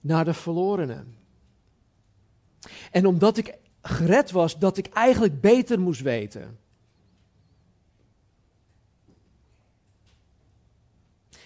[0.00, 1.16] naar de verlorenen.
[2.90, 6.58] En omdat ik gered was, dat ik eigenlijk beter moest weten.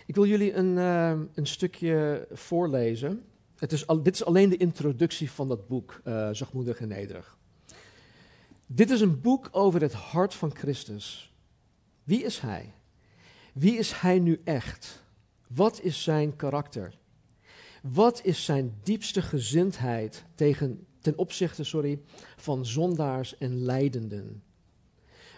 [0.07, 3.25] Ik wil jullie een, uh, een stukje voorlezen.
[3.63, 7.39] Het is dit is alleen de introductie van dat boek, uh, Zachtmoedig en Nederig.
[8.67, 11.35] Dit is een boek over het hart van Christus.
[12.05, 12.75] Wie is hij?
[13.53, 15.03] Wie is hij nu echt?
[15.49, 16.99] Wat is zijn karakter?
[17.83, 22.01] Wat is zijn diepste gezindheid tegen, ten opzichte sorry,
[22.37, 24.43] van zondaars en lijdenden?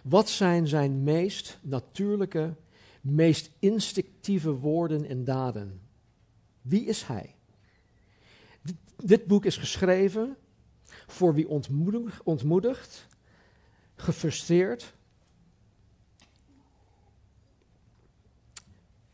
[0.05, 2.55] Wat zijn zijn meest natuurlijke,
[3.01, 5.81] meest instinctieve woorden en daden?
[6.63, 7.34] Wie is hij?
[8.97, 10.37] Dit, boek is geschreven
[11.07, 13.07] voor wie ontmoedigd, ontmoedigd
[13.97, 14.95] gefrustreerd,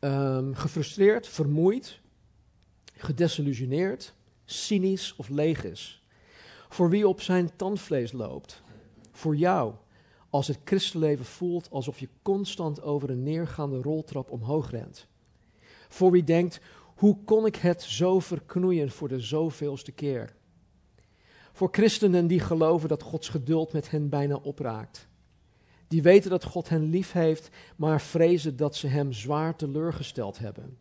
[0.00, 2.00] um, gefrustreerd, vermoeid,
[2.96, 4.14] gedesillusioneerd,
[4.44, 6.02] cynisch of leeg is.
[6.68, 8.62] Voor wie op zijn tandvlees loopt.
[9.12, 9.74] Voor jou,
[10.30, 15.06] als het christenleven voelt alsof je constant over een neergaande roltrap omhoog rent.
[15.88, 16.60] Voor wie denkt,
[17.00, 20.34] hoe kon ik het zo verknoeien voor de zoveelste keer?
[21.52, 25.08] Voor christenen die geloven dat Gods geduld met hen bijna opraakt.
[25.88, 30.76] Die weten dat God hen lief heeft, maar vrezen dat ze hem zwaar teleurgesteld hebben.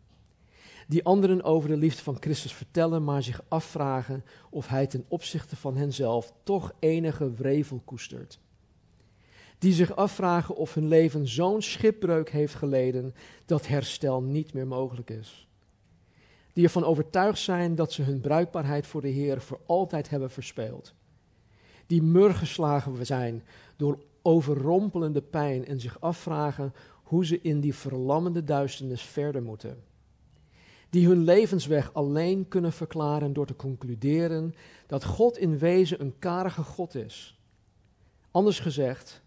[0.88, 5.56] Die anderen over de liefde van Christus vertellen, maar zich afvragen of hij ten opzichte
[5.56, 8.38] van henzelf toch enige wrevel koestert.
[9.58, 13.14] Die zich afvragen of hun leven zo'n schipbreuk heeft geleden
[13.46, 15.48] dat herstel niet meer mogelijk is
[16.52, 20.94] die ervan overtuigd zijn dat ze hun bruikbaarheid voor de Heer voor altijd hebben verspeeld.
[21.86, 23.42] Die murgeslagen zijn
[23.76, 29.82] door overrompelende pijn en zich afvragen hoe ze in die verlammende duisternis verder moeten.
[30.90, 34.54] Die hun levensweg alleen kunnen verklaren door te concluderen
[34.86, 37.38] dat God in wezen een karige God is.
[38.30, 39.22] Anders gezegd,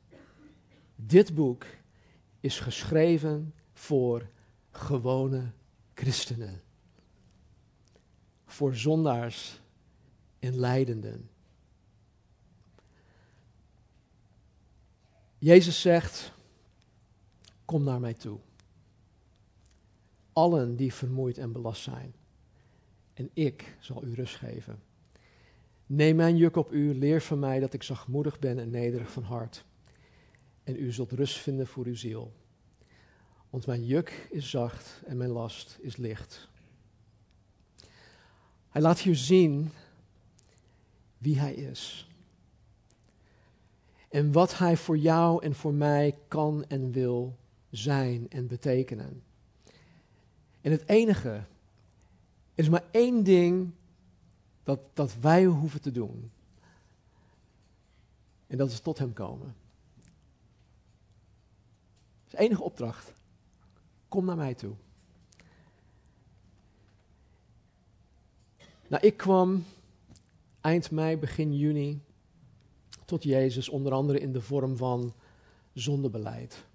[0.96, 1.66] dit boek
[2.40, 4.30] is geschreven voor
[4.72, 5.52] gewone
[5.94, 6.63] christenen
[8.54, 9.62] voor zondaars
[10.40, 11.30] en lijdenden.
[15.38, 16.32] Jezus zegt:
[17.66, 18.40] Kom naar mij toe.
[20.34, 22.14] Allen die vermoeid en belast zijn,
[23.14, 24.82] en ik zal u rust geven.
[25.86, 29.24] Neem mijn juk op u, leer van mij dat ik zachtmoedig ben en nederig van
[29.24, 29.66] hart.
[30.64, 32.34] En u zult rust vinden voor uw ziel.
[33.50, 36.52] Want mijn juk is zacht en mijn last is licht.
[38.74, 39.72] Hij laat hier zien
[41.18, 42.08] wie hij is.
[44.10, 47.38] En wat hij voor jou en voor mij kan en wil
[47.70, 49.24] zijn en betekenen.
[50.62, 51.44] En het enige,
[52.56, 53.72] is maar één ding
[54.64, 56.32] dat, dat wij hoeven te doen.
[58.48, 59.56] En dat is tot hem komen.
[62.24, 63.14] Dat is de enige opdracht.
[64.08, 64.76] Kom naar mij toe.
[68.94, 69.66] Nou, ik kwam
[70.62, 72.02] eind mei, begin juni
[73.06, 75.14] tot Jezus, onder andere in de vorm van
[75.74, 76.66] zondebeleid.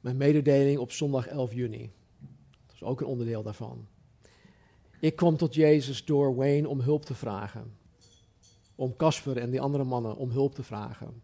[0.00, 1.90] Mijn mededeling op zondag 11 juni.
[2.66, 3.86] Dat is ook een onderdeel daarvan.
[5.00, 7.76] Ik kwam tot Jezus door Wayne om hulp te vragen.
[8.74, 11.22] Om Casper en die andere mannen om hulp te vragen.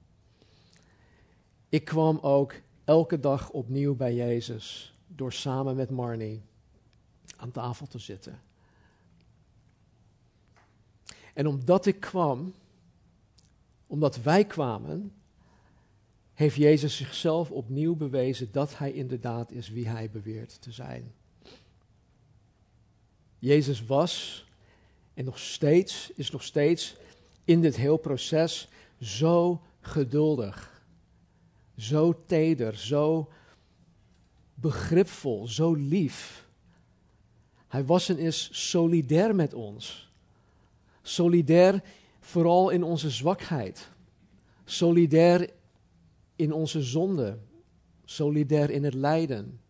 [1.69, 2.55] Ik kwam ook
[2.85, 6.43] elke dag opnieuw bij Jezus door samen met Marnie
[7.37, 8.47] aan tafel te zitten.
[11.39, 12.55] En omdat ik kwam,
[13.87, 15.13] omdat wij kwamen,
[16.35, 21.13] heeft Jezus zichzelf opnieuw bewezen dat hij inderdaad is wie hij beweert te zijn.
[23.39, 24.45] Jezus was
[25.15, 26.97] en nog steeds, is nog steeds
[27.45, 28.69] in dit heel proces
[29.01, 30.83] zo geduldig,
[31.77, 33.33] zo teder, zo
[34.55, 36.49] begripvol, zo lief.
[37.69, 40.08] Hij was en is solidair met ons.
[41.09, 41.83] Solidair
[42.21, 43.91] vooral in onze zwakheid.
[44.65, 45.51] Solidair
[46.37, 47.39] in onze zonde.
[48.05, 49.61] Solidair in het lijden.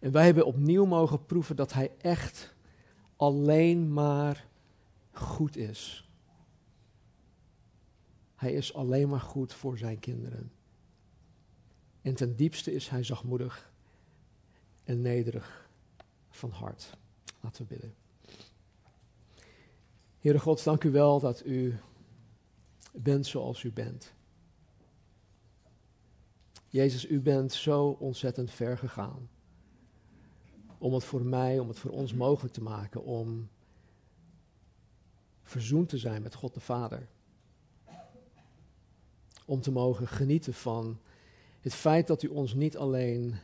[0.00, 2.54] En wij hebben opnieuw mogen proeven dat Hij echt
[3.16, 4.46] alleen maar
[5.12, 6.08] goed is.
[8.34, 10.52] Hij is alleen maar goed voor zijn kinderen.
[12.02, 13.72] En ten diepste is Hij zachtmoedig
[14.84, 15.68] en nederig
[16.30, 16.96] van hart.
[17.40, 18.05] Laten we bidden.
[20.26, 21.78] Heere God, dank u wel dat u
[22.92, 24.14] bent zoals u bent.
[26.68, 29.28] Jezus, u bent zo ontzettend ver gegaan.
[30.78, 33.48] Om het voor mij, om het voor ons mogelijk te maken om
[35.42, 37.08] verzoend te zijn met God de Vader.
[39.44, 40.98] Om te mogen genieten van
[41.60, 43.34] het feit dat u ons niet alleen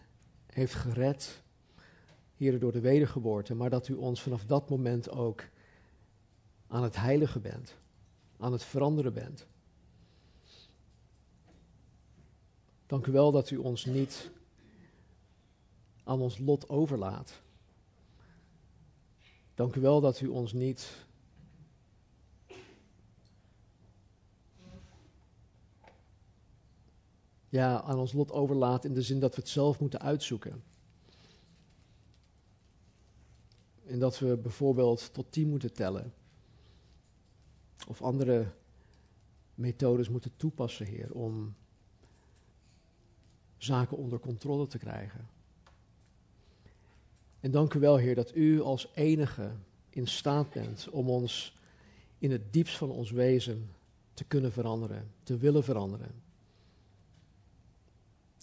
[0.47, 1.43] heeft gered,
[2.37, 5.51] hier door de wedergeboorte, maar dat u ons vanaf dat moment ook
[6.73, 7.77] aan het heiligen bent,
[8.39, 9.47] aan het veranderen bent.
[12.87, 14.31] Dank u wel dat u ons niet
[16.05, 17.43] aan ons lot overlaat.
[19.55, 21.07] Dank u wel dat u ons niet
[27.49, 30.63] ja, aan ons lot overlaat in de zin dat we het zelf moeten uitzoeken.
[33.85, 36.21] En dat we bijvoorbeeld tot tien moeten tellen.
[37.87, 38.53] Of andere
[39.55, 41.55] methodes moeten toepassen, Heer, om
[43.57, 45.29] zaken onder controle te krijgen.
[47.41, 49.53] En dank u wel, Heer, dat u als enige
[49.91, 51.59] in staat bent om ons
[52.19, 53.71] in het diepst van ons wezen
[54.15, 56.23] te kunnen veranderen, te willen veranderen.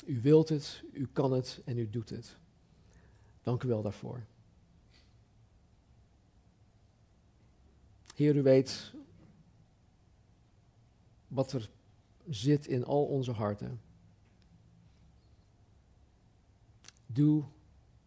[0.05, 2.37] U wilt het, u kan het en u doet het.
[3.43, 4.23] Dank u wel daarvoor.
[8.15, 8.93] Heer, u weet
[11.29, 11.69] wat er
[12.29, 13.81] zit in al onze harten.
[17.05, 17.43] Doe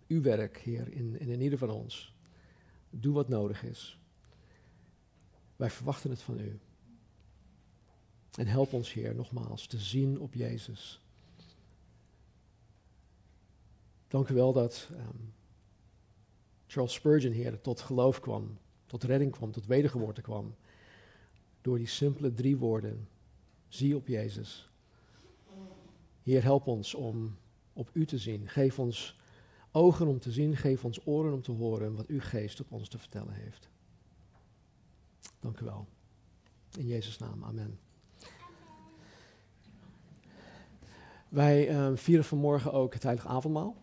[0.09, 2.15] uw werk, Heer, in, in ieder van ons.
[2.91, 3.99] Doe wat nodig is.
[5.57, 6.59] Wij verwachten het van u.
[8.39, 11.01] En help ons, Heer, nogmaals te zien op Jezus.
[14.09, 15.33] Dank u wel dat um,
[16.67, 20.55] Charles Spurgeon, Heer, tot geloof kwam, tot redding kwam, tot wedergeboorte kwam.
[21.61, 23.09] Door die simpele drie woorden:
[23.75, 24.71] zie op Jezus.
[26.23, 27.37] Heer, help ons om
[27.73, 28.49] op u te zien.
[28.49, 29.19] Geef ons
[29.71, 32.89] ogen om te zien, geef ons oren om te horen wat uw geest op ons
[32.89, 33.69] te vertellen heeft.
[35.41, 35.87] Dank u wel.
[36.79, 37.79] In Jezus' naam, amen.
[41.29, 43.77] Wij uh, vieren vanmorgen ook het heilige avondmaal.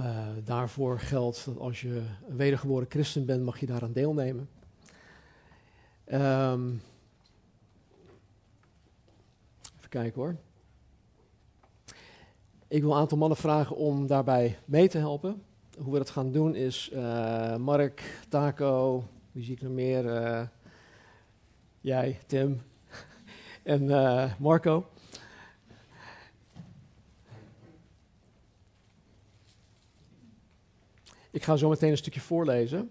[0.00, 4.48] Uh, daarvoor geldt dat als je een wedergeboren christen bent, mag je daaraan deelnemen.
[6.12, 6.82] Um,
[9.76, 10.36] even kijken hoor.
[12.68, 15.42] Ik wil een aantal mannen vragen om daarbij mee te helpen.
[15.78, 20.04] Hoe we dat gaan doen is uh, Mark, Taco, wie zie ik nog meer?
[20.04, 20.42] Uh,
[21.80, 22.62] jij, Tim
[23.62, 24.86] en uh, Marco.
[31.30, 32.90] Ik ga zo meteen een stukje voorlezen.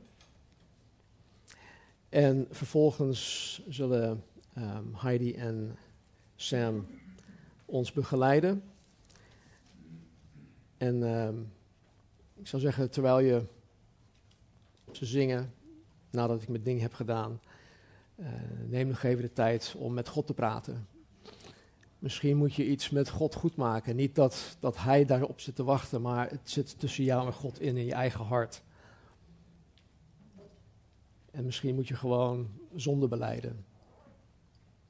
[2.09, 4.23] En vervolgens zullen
[4.57, 5.77] um, Heidi en
[6.35, 6.87] Sam
[7.65, 8.63] ons begeleiden.
[10.77, 11.29] En uh,
[12.33, 13.43] ik zou zeggen, terwijl je
[14.91, 15.53] ze zingen,
[16.09, 17.39] nadat ik mijn ding heb gedaan,
[18.15, 18.27] uh,
[18.67, 20.87] neem nog even de tijd om met God te praten.
[21.99, 23.95] Misschien moet je iets met God goed maken.
[23.95, 27.59] Niet dat, dat Hij daarop zit te wachten, maar het zit tussen jou en God
[27.59, 28.61] in, in je eigen hart.
[31.31, 33.65] En misschien moet je gewoon zonde beleiden.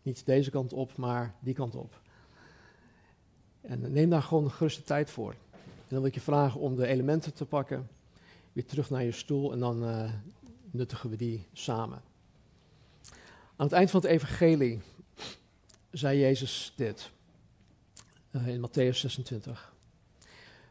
[0.06, 1.99] Niet deze kant op, maar die kant op.
[3.62, 5.32] En neem daar gewoon gerust de tijd voor.
[5.53, 7.88] En dan wil ik je vragen om de elementen te pakken,
[8.53, 10.12] weer terug naar je stoel en dan uh,
[10.72, 12.01] nuttigen we die samen.
[13.56, 14.82] Aan het eind van het evangelie
[15.91, 17.12] zei Jezus dit
[18.32, 19.74] uh, in Matthäus 26.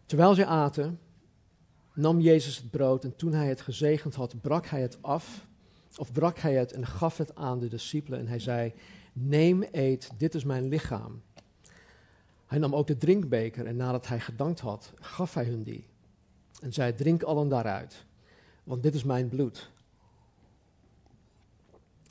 [0.06, 0.98] Terwijl zij aten,
[1.94, 5.46] nam Jezus het brood en toen hij het gezegend had, brak hij het af,
[5.96, 8.72] of brak hij het en gaf het aan de discipelen en hij zei,
[9.14, 11.22] neem, eet, dit is mijn lichaam.
[12.46, 15.86] Hij nam ook de drinkbeker en nadat hij gedankt had, gaf hij hun die.
[16.60, 18.06] En zei, drink allen daaruit,
[18.64, 19.70] want dit is mijn bloed.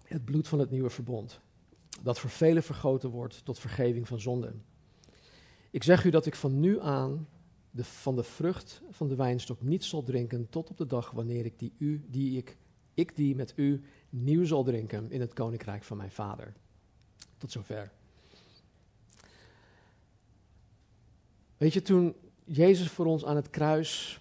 [0.04, 1.40] Het bloed van het nieuwe verbond,
[2.02, 4.64] dat voor velen vergoten wordt tot vergeving van zonden.
[5.72, 7.28] Ik zeg u dat ik van nu aan
[7.72, 11.46] de, van de vrucht van de wijnstok niet zal drinken tot op de dag wanneer
[11.46, 12.58] ik die, u, die ik,
[12.94, 16.54] ik die met u nieuw zal drinken in het koninkrijk van mijn vader.
[17.44, 17.92] Tot zover.
[21.58, 22.16] Weet je, toen
[22.46, 24.20] Jezus voor ons aan het kruis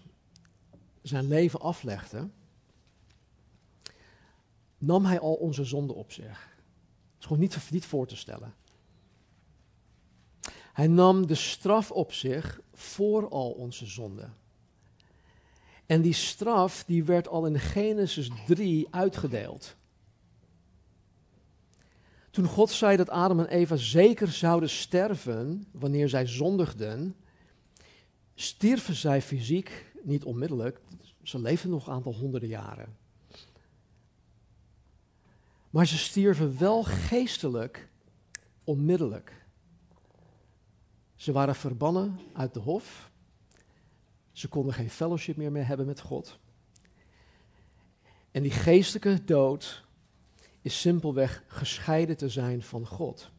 [1.02, 2.28] zijn leven aflegde,
[4.78, 6.56] nam hij al onze zonden op zich.
[6.56, 8.54] Het is gewoon niet, voor te stellen.
[10.72, 14.36] Hij nam de straf op zich voor al onze zonden.
[15.86, 19.76] En die straf die werd al in Genesis 3 uitgedeeld.
[22.32, 27.16] Toen God zei dat Adam en Eva zeker zouden sterven wanneer zij zondigden,
[28.34, 30.80] stierven zij fysiek niet onmiddellijk.
[31.22, 32.96] Ze leefden nog een aantal honderden jaren.
[35.70, 37.88] Maar ze stierven wel geestelijk
[38.64, 39.46] onmiddellijk.
[41.14, 43.10] Ze waren verbannen uit de hof.
[44.32, 46.38] Ze konden geen fellowship meer, meer hebben met God.
[48.30, 49.84] En die geestelijke dood
[50.62, 53.30] is simpelweg gescheiden te zijn van God.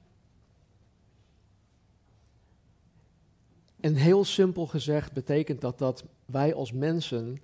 [3.79, 7.37] En heel simpel gezegd betekent dat dat wij als mensen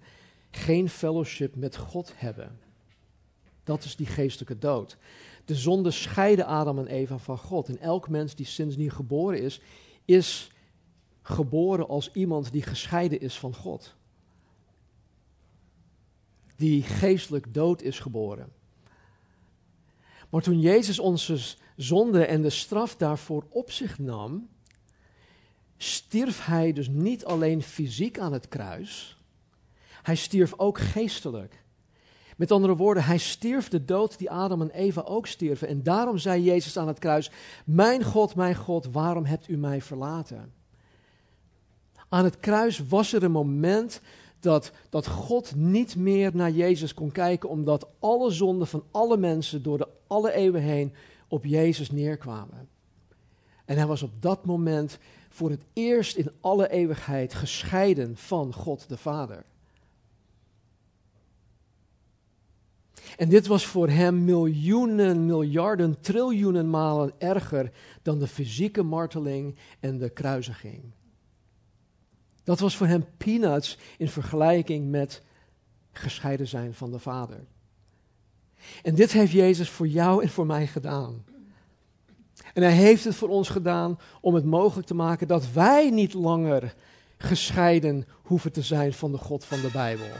[0.51, 2.59] geen fellowship met God hebben.
[3.63, 4.97] Dat is die geestelijke dood.
[5.45, 7.67] De zonde scheidde Adam en Eva van God.
[7.67, 9.61] En elk mens die sindsdien geboren is,
[10.05, 10.51] is
[11.21, 13.95] geboren als iemand die gescheiden is van God.
[16.55, 18.51] Die geestelijk dood is geboren.
[20.29, 24.49] Maar toen Jezus onze zonde en de straf daarvoor op zich nam,
[25.77, 29.17] stierf hij dus niet alleen fysiek aan het kruis,
[30.01, 31.63] hij stierf ook geestelijk.
[32.37, 35.67] Met andere woorden, hij stierf de dood die Adam en Eva ook stierven.
[35.67, 37.31] En daarom zei Jezus aan het kruis:
[37.65, 40.53] Mijn God, mijn God, waarom hebt u mij verlaten?
[42.09, 44.01] Aan het kruis was er een moment
[44.39, 49.63] dat, dat God niet meer naar Jezus kon kijken, omdat alle zonden van alle mensen
[49.63, 50.93] door de alle eeuwen heen
[51.27, 52.69] op Jezus neerkwamen.
[53.65, 54.97] En hij was op dat moment
[55.29, 59.43] voor het eerst in alle eeuwigheid gescheiden van God de Vader.
[63.17, 67.71] En dit was voor hem miljoenen, miljarden, triljoenen malen erger
[68.01, 70.83] dan de fysieke marteling en de kruisiging.
[72.49, 75.21] Dat was voor hem peanuts in vergelijking met
[75.91, 77.39] gescheiden zijn van de Vader.
[78.83, 81.25] En dit heeft Jezus voor jou en voor mij gedaan.
[82.53, 86.13] En hij heeft het voor ons gedaan om het mogelijk te maken dat wij niet
[86.13, 86.75] langer
[87.17, 90.11] gescheiden hoeven te zijn van de God van de Bijbel.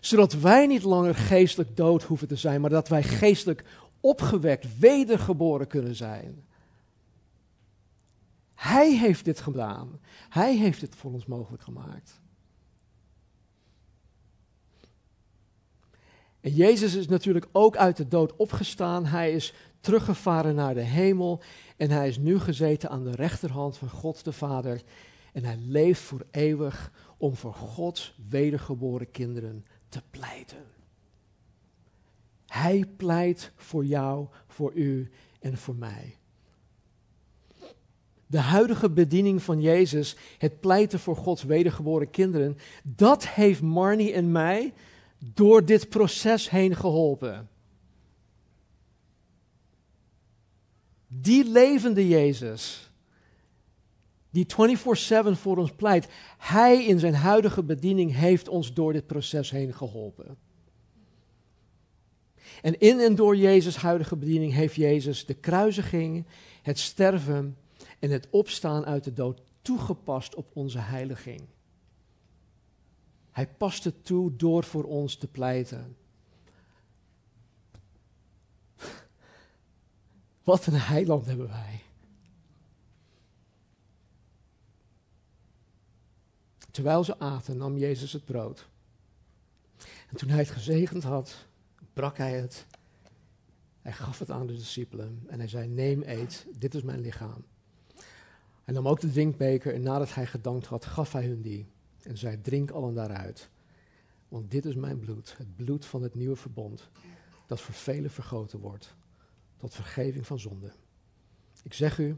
[0.00, 3.64] Zodat wij niet langer geestelijk dood hoeven te zijn, maar dat wij geestelijk
[4.00, 6.45] opgewekt, wedergeboren kunnen zijn.
[8.56, 10.00] Hij heeft dit gedaan.
[10.28, 12.20] Hij heeft het voor ons mogelijk gemaakt.
[16.40, 19.06] En Jezus is natuurlijk ook uit de dood opgestaan.
[19.06, 21.42] Hij is teruggevaren naar de hemel.
[21.76, 24.82] En hij is nu gezeten aan de rechterhand van God de Vader.
[25.32, 30.64] En hij leeft voor eeuwig om voor Gods wedergeboren kinderen te pleiten.
[32.46, 36.18] Hij pleit voor jou, voor u en voor mij.
[38.26, 44.32] De huidige bediening van Jezus, het pleiten voor Gods wedergeboren kinderen, dat heeft Marnie en
[44.32, 44.72] mij
[45.18, 47.48] door dit proces heen geholpen.
[51.06, 52.90] Die levende Jezus,
[54.30, 56.08] die 24/7 voor ons pleit,
[56.38, 60.36] hij in zijn huidige bediening heeft ons door dit proces heen geholpen.
[62.62, 66.26] En in en door Jezus' huidige bediening heeft Jezus de kruisiging,
[66.62, 67.56] het sterven
[68.06, 71.40] en het opstaan uit de dood toegepast op onze heiliging.
[73.30, 75.96] Hij past het toe door voor ons te pleiten.
[80.44, 81.82] Wat een heiland hebben wij.
[86.70, 88.68] Terwijl ze aten, nam Jezus het brood.
[90.08, 91.46] En toen hij het gezegend had,
[91.92, 92.66] brak hij het.
[93.82, 97.44] Hij gaf het aan de discipelen en hij zei: Neem, eet, dit is mijn lichaam.
[98.66, 101.66] Hij nam ook de drinkbeker en nadat hij gedankt had, gaf hij hun die.
[102.02, 103.50] En zei: Drink allen daaruit.
[104.28, 106.88] Want dit is mijn bloed, het bloed van het nieuwe verbond,
[107.46, 108.94] dat voor velen vergoten wordt,
[109.56, 110.72] tot vergeving van zonde.
[111.62, 112.16] Ik zeg u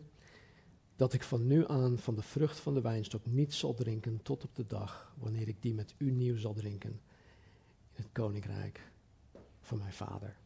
[0.97, 4.45] dat ik van nu aan van de vrucht van de wijnstok niet zal drinken tot
[4.45, 7.01] op de dag wanneer ik die met u nieuw zal drinken
[7.93, 8.91] in het koninkrijk
[9.61, 10.37] van mijn vader.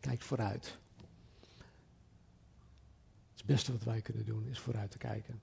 [0.00, 0.79] Kijk vooruit.
[3.50, 5.40] Beste wat wij kunnen doen is vooruit te kijken.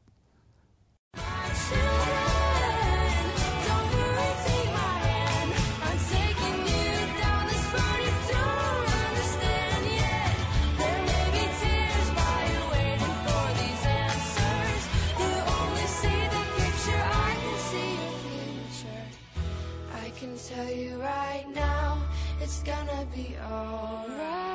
[20.55, 21.97] tell you right now,
[22.39, 24.46] it's gonna be alright.